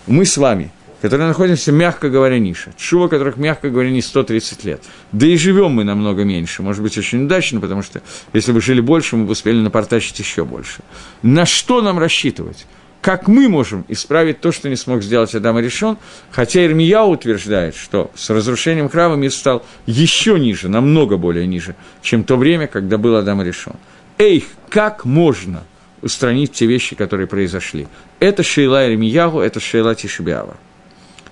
[0.07, 0.71] Мы с вами–
[1.01, 2.73] которые находимся, мягко говоря, ниже.
[2.77, 4.83] Чува, которых, мягко говоря, не 130 лет.
[5.11, 6.61] Да и живем мы намного меньше.
[6.61, 8.01] Может быть, очень удачно, потому что
[8.33, 10.81] если бы жили больше, мы бы успели напортачить еще больше.
[11.23, 12.67] На что нам рассчитывать?
[13.01, 15.97] Как мы можем исправить то, что не смог сделать Адам и решен,
[16.29, 22.23] хотя Ирмия утверждает, что с разрушением храма мир стал еще ниже, намного более ниже, чем
[22.23, 23.73] то время, когда был Адам и решен.
[24.19, 25.63] Эй, как можно
[26.03, 27.87] устранить те вещи, которые произошли?
[28.19, 30.57] Это Шейла Ирмиягу, это Шейла Тишибиава.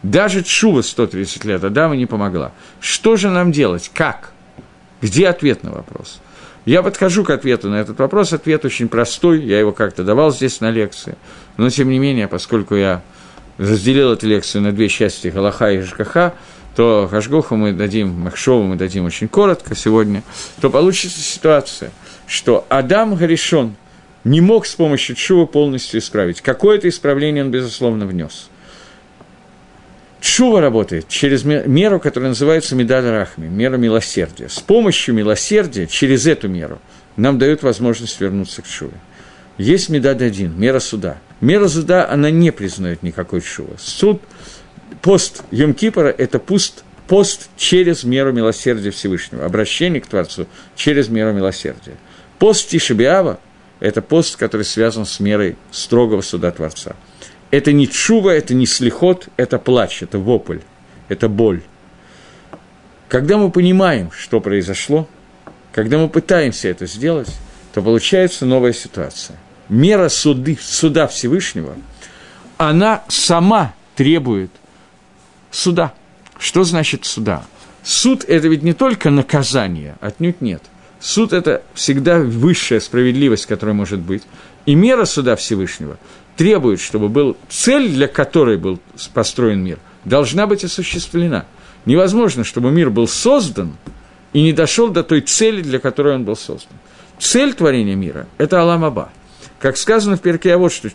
[0.04, 2.52] Даже Чува 130 лет Адама не помогла.
[2.80, 3.92] Что же нам делать?
[3.94, 4.32] Как?
[5.02, 6.22] Где ответ на вопрос?
[6.66, 8.32] Я подхожу к ответу на этот вопрос.
[8.32, 9.42] Ответ очень простой.
[9.42, 11.16] Я его как-то давал здесь на лекции.
[11.58, 13.02] Но, тем не менее, поскольку я
[13.58, 16.34] разделил эту лекцию на две части Галаха и ЖКХ,
[16.76, 20.24] то Хашгоху мы дадим, Махшову мы дадим очень коротко сегодня,
[20.62, 21.92] то получится ситуация,
[22.26, 23.76] что Адам Гаришон
[24.24, 26.40] не мог с помощью Чува полностью исправить.
[26.40, 28.50] Какое-то исправление он, безусловно, внес–
[30.22, 34.50] Чува работает через меру, которая называется медаль рахми, мера милосердия.
[34.50, 36.80] С помощью милосердия, через эту меру,
[37.16, 39.00] нам дают возможность вернуться к чуве.
[39.58, 41.18] Есть медаль один, мера суда.
[41.40, 43.76] Мера суда, она не признает никакой чува.
[43.78, 44.22] Суд,
[45.02, 51.96] пост Йом-Кипора– это пуст, пост через меру милосердия Всевышнего, обращение к Творцу через меру милосердия.
[52.40, 53.40] Пост Тишебиава–
[53.80, 56.98] это пост, который связан с мерой строгого суда Творца–
[57.52, 60.60] это не чува, это не слихот, это плач, это вопль,
[61.08, 61.62] это боль.
[63.08, 65.08] Когда мы понимаем, что произошло,
[65.74, 67.34] когда мы пытаемся это сделать,
[67.74, 69.38] то получается новая ситуация.
[69.68, 71.76] Мера суды, суда Всевышнего,
[72.58, 74.52] она сама требует
[75.52, 75.94] суда.
[76.38, 77.46] Что значит суда?
[77.84, 80.62] Суд– это ведь не только наказание, отнюдь нет.
[81.00, 84.24] Суд– это всегда высшая справедливость, которая может быть.
[84.66, 85.98] И мера суда Всевышнего
[86.40, 88.80] требует, чтобы был цель, для которой был
[89.14, 91.46] построен мир, должна быть осуществлена.
[91.86, 93.76] Невозможно, чтобы мир был создан
[94.32, 96.78] и не дошел до той цели, для которой он был создан.
[97.20, 99.10] Цель творения мира– это Аламаба.
[99.60, 100.90] Как сказано в Перке, вот что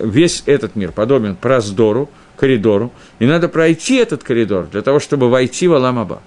[0.00, 2.08] весь этот мир подобен проздору,
[2.38, 6.22] коридору, и надо пройти этот коридор для того, чтобы войти в Аламаба.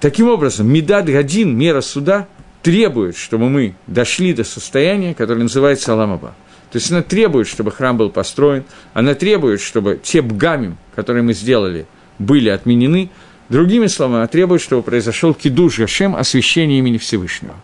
[0.00, 2.26] Таким образом, Медад Гадин, мера суда,
[2.64, 6.34] требует, чтобы мы дошли до состояния, которое называется Аламаба.
[6.76, 11.32] То есть она требует, чтобы храм был построен, она требует, чтобы те бгамим, которые мы
[11.32, 11.86] сделали,
[12.18, 13.08] были отменены.
[13.48, 17.54] Другими словами, она требует, чтобы произошел кидуш Гашем, освящение имени Всевышнего.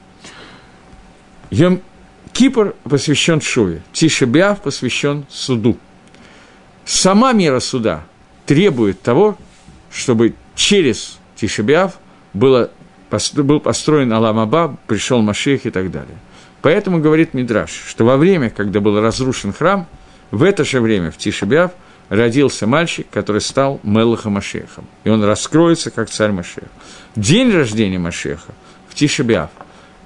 [1.51, 1.83] Йом
[2.33, 5.77] Кипр посвящен Шуве, Тишебиав посвящен суду.
[6.87, 8.05] Сама мера суда
[8.47, 9.37] требует того,
[9.91, 11.99] чтобы через Тишебиав
[12.33, 12.71] было,
[13.35, 16.17] был построен Аламаба, пришел Машех и так далее.
[16.63, 19.87] Поэтому говорит Мидраш, что во время, когда был разрушен храм,
[20.31, 21.73] в это же время, в Тишебиав,
[22.09, 24.87] родился мальчик, который стал Мелахом Машехом.
[25.05, 26.65] И он раскроется, как царь Машех.
[27.17, 28.53] День рождения Машеха
[28.89, 29.51] в Тишебиав.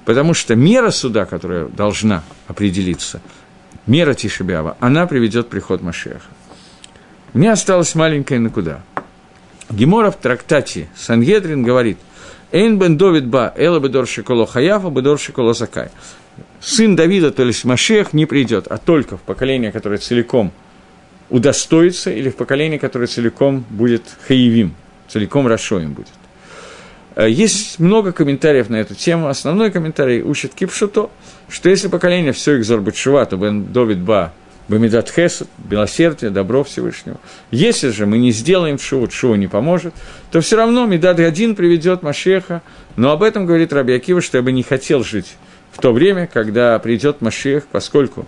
[0.03, 3.21] Потому что мера суда, которая должна определиться,
[3.85, 6.21] мера Тишебиава, она приведет приход Машеха.
[7.33, 8.81] Мне осталась маленькая накуда.
[9.69, 11.99] Гемора в трактате Сангедрин говорит,
[12.51, 15.89] Эйн бен Довид ба, эла бедор шиколо хаяфа, бедор шиколо закай.
[16.59, 20.51] Сын Давида, то есть Машех, не придет, а только в поколение, которое целиком
[21.29, 24.73] удостоится, или в поколение, которое целиком будет хаевим,
[25.07, 26.07] целиком Рашоем будет.
[27.15, 29.27] Э, есть много комментариев на эту тему.
[29.27, 31.09] Основной комментарий учит Кипшуто,
[31.49, 34.33] что если поколение все их Зорбачува, то Бен Довид Ба
[34.67, 37.17] Бамидат Хесед, милосердие, добро Всевышнего.
[37.51, 39.93] Если же мы не сделаем шоу, шоу не поможет,
[40.29, 42.61] то все равно Медад один приведет Машеха.
[42.97, 45.35] Но об этом говорит Раби Акива, что я бы не хотел жить
[45.77, 48.25] в то время, когда придет Машех, поскольку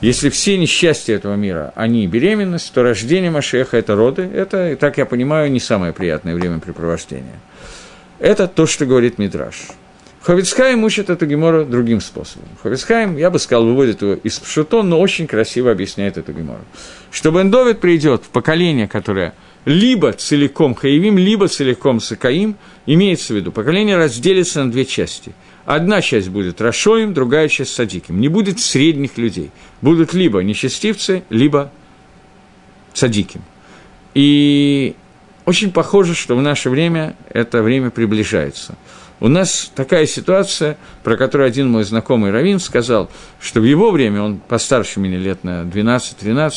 [0.00, 5.04] если все несчастья этого мира, они беременность, то рождение Машеха– это роды, это, так я
[5.04, 7.38] понимаю, не самое приятное времяпрепровождение.
[8.18, 9.68] Это то, что говорит Мидраш.
[10.22, 12.48] Ховицхайм учит эту гемору другим способом.
[12.62, 16.64] Ховицхайм, я бы сказал, выводит его из Пшуто, но очень красиво объясняет эту гемору.
[17.10, 19.34] Что Бендовид придет в поколение, которое
[19.66, 25.34] либо целиком Хаевим, либо целиком Сакаим, имеется в виду, поколение разделится на две части.
[25.66, 28.20] Одна часть будет Рашоим, другая часть Садиким.
[28.20, 29.50] Не будет средних людей.
[29.82, 31.70] Будут либо нечестивцы, либо
[32.94, 33.42] Садиким.
[34.14, 34.96] И
[35.44, 38.76] очень похоже, что в наше время это время приближается–
[39.18, 43.10] у нас такая ситуация, про которую один мой знакомый Равин сказал,
[43.40, 46.52] что в его время, он постарше меня лет на 12-13,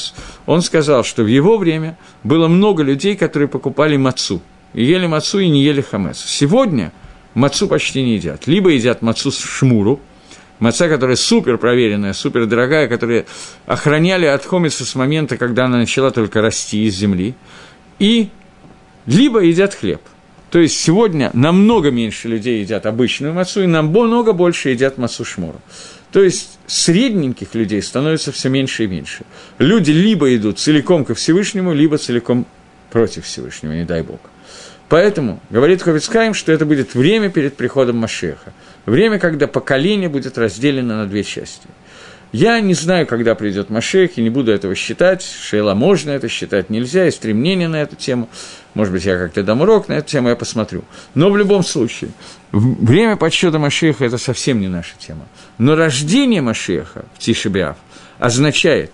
[0.46, 4.42] он сказал, что в его время было много людей, которые покупали мацу.
[4.74, 6.18] И ели мацу, и не ели хамец.
[6.26, 6.92] Сегодня
[7.34, 8.48] мацу почти не едят.
[8.48, 10.00] Либо едят мацу с шмуру,
[10.60, 13.26] маца, которая супер проверенная, супер дорогая, которая
[13.66, 17.36] охраняли от хомица с момента, когда она начала только расти из земли,
[18.00, 18.30] и
[19.06, 20.02] либо едят хлеб–
[20.50, 25.62] то есть сегодня намного меньше людей едят обычную мацу, и намного больше едят мацу шмуру.
[26.12, 29.26] То есть средненьких людей становится все меньше и меньше.
[29.60, 32.48] Люди либо идут целиком ко Всевышнему, либо целиком
[32.90, 34.20] против Всевышнего, не дай Бог.
[34.88, 38.54] Поэтому говорит Ховицкаем, что это будет время перед приходом Машеха.
[38.86, 41.68] Время, когда поколение будет разделено на две части–
[42.32, 45.24] я не знаю, когда придет Машех, и не буду этого считать.
[45.24, 48.30] Шейла можно это считать, нельзя, есть стремление на эту тему.
[48.76, 50.84] Может быть, я как-то дам урок на эту тему, я посмотрю.
[51.16, 52.12] Но в любом случае,
[52.52, 55.26] время подсчета Машеха– это совсем не наша тема.
[55.58, 57.78] Но рождение Машеха в Тишебиав
[58.20, 58.92] означает,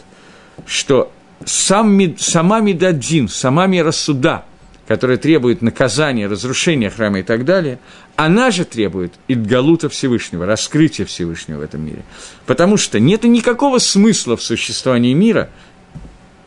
[0.66, 1.12] что
[1.44, 4.46] сам, сама Медадин, сама мера суда–
[4.88, 7.80] которая требует наказания, разрушения храма и так далее,
[8.16, 12.04] она же требует Идгалута Всевышнего, раскрытия Всевышнего в этом мире.
[12.46, 15.50] Потому что нет никакого смысла в существовании мира,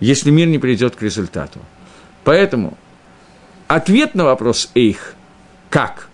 [0.01, 1.59] если мир не придет к результату.
[2.23, 2.79] Поэтому
[3.67, 5.15] ответ на вопрос Эйх–
[5.71, 6.09] как?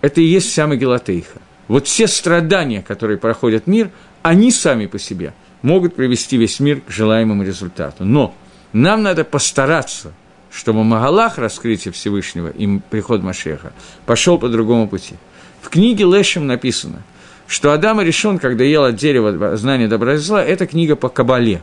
[0.00, 1.40] Это и есть вся Могилат Эйха.
[1.68, 3.90] Вот все страдания, которые проходят мир,
[4.22, 8.04] они сами по себе могут привести весь мир к желаемому результату.
[8.04, 8.34] Но
[8.72, 10.12] нам надо постараться–
[10.54, 13.72] чтобы Магалах, раскрытие Всевышнего и приход Машеха,
[14.06, 15.14] пошел по другому пути.
[15.60, 17.02] В книге Лешем написано,
[17.48, 21.62] что Адам решен, когда ел от дерева знания добра и зла, это книга по Кабале.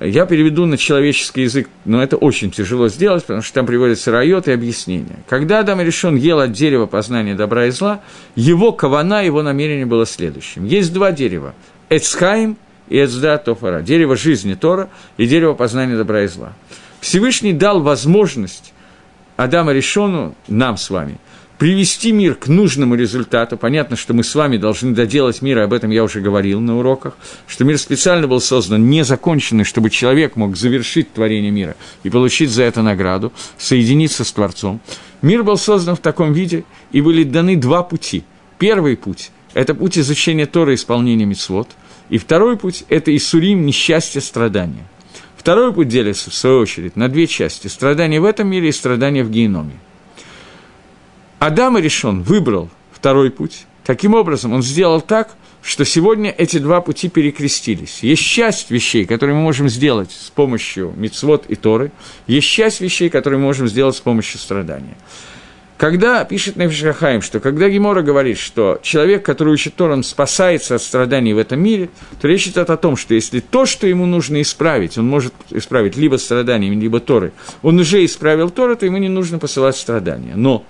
[0.00, 4.48] Я переведу на человеческий язык, но это очень тяжело сделать, потому что там приводятся райот
[4.48, 5.20] и объяснения.
[5.28, 8.00] Когда Адам решен ел от дерева познания добра и зла,
[8.34, 10.64] его кавана, его намерение было следующим.
[10.64, 11.54] Есть два дерева–
[11.90, 12.56] Эцхайм
[12.88, 16.54] и Эцда Тофара, дерево жизни Тора и дерево познания добра и зла.
[17.04, 18.72] Всевышний дал возможность
[19.36, 21.18] Адама Решону, нам с вами,
[21.58, 23.58] привести мир к нужному результату.
[23.58, 26.78] Понятно, что мы с вами должны доделать мир, и об этом я уже говорил на
[26.78, 32.48] уроках, что мир специально был создан незаконченный, чтобы человек мог завершить творение мира и получить
[32.48, 34.80] за это награду, соединиться с Творцом.
[35.20, 38.24] Мир был создан в таком виде, и были даны два пути.
[38.58, 41.68] Первый путь– это путь изучения Тора и исполнения мицвод,
[42.08, 44.86] и второй путь– это Исурим, несчастье, страдания.
[45.44, 47.66] Второй путь делится, в свою очередь, на две части.
[47.66, 49.78] Страдания в этом мире и страдания в геноме.
[51.38, 53.66] Адам и решен выбрал второй путь.
[53.84, 57.98] Таким образом, он сделал так, что сегодня эти два пути перекрестились.
[58.02, 61.92] Есть часть вещей, которые мы можем сделать с помощью мицвод и Торы,
[62.26, 64.96] есть часть вещей, которые мы можем сделать с помощью страдания.
[65.76, 71.32] Когда пишет Нефишахаим, что когда Гемора говорит, что человек, который учит Тором, спасается от страданий
[71.32, 74.96] в этом мире, то речь идет о том, что если то, что ему нужно исправить,
[74.98, 79.40] он может исправить либо страданиями, либо Торы, он уже исправил Торы, то ему не нужно
[79.40, 80.34] посылать страдания.
[80.36, 80.64] Но,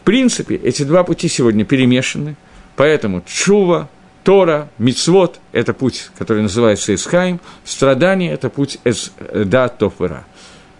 [0.00, 2.36] в принципе, эти два пути сегодня перемешаны,
[2.76, 3.88] поэтому Чува
[4.22, 10.24] Тора, Мицвод– это путь, который называется Эсхайм, страдание– это путь Эс, да, Тофера.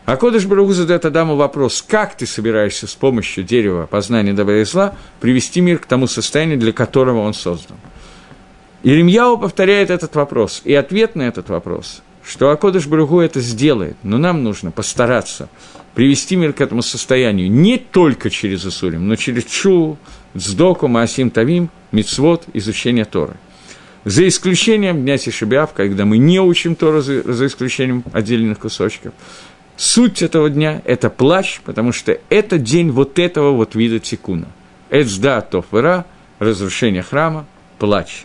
[0.05, 4.65] А Кодыш Барагу задает Адаму вопрос, как ты собираешься с помощью дерева познания добра и
[4.65, 7.79] зла привести мир к тому состоянию, для которого он создан.
[8.83, 14.19] Иеремьяу повторяет этот вопрос, и ответ на этот вопрос, что Акодыш Барагу это сделает, но
[14.19, 15.49] нам нужно постараться
[15.95, 19.97] привести мир к этому состоянию не только через Исурим, но через Чу,
[20.37, 23.37] Цдоку, Маасим Тавим, Мицвод, изучение Торы.
[24.05, 29.15] За исключением Дня Тишебиав, когда мы не учим Тору, за исключением отдельных кусочков.
[29.77, 34.47] Суть этого дня– это плащ, потому что это день вот этого вот вида тикуна.
[34.91, 36.05] Эцда Тофера,
[36.39, 37.47] разрушение храма,
[37.79, 38.25] плач.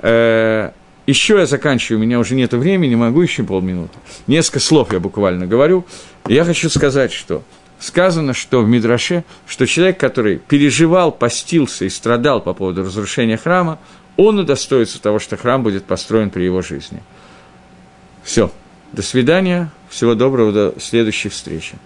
[0.00, 0.70] Э,
[1.06, 3.98] еще я заканчиваю, у меня уже нет времени, могу еще полминуты.
[4.26, 5.84] Несколько слов я буквально говорю.
[6.26, 7.42] Я хочу сказать, что
[7.78, 13.78] сказано, что в Мидраше, что человек, который переживал, постился и страдал по поводу разрушения храма,
[14.16, 17.02] он удостоится того, что храм будет построен при его жизни.
[18.22, 18.50] Все.
[18.92, 19.70] До свидания.
[19.88, 20.52] Всего доброго.
[20.52, 21.76] До следующей встречи.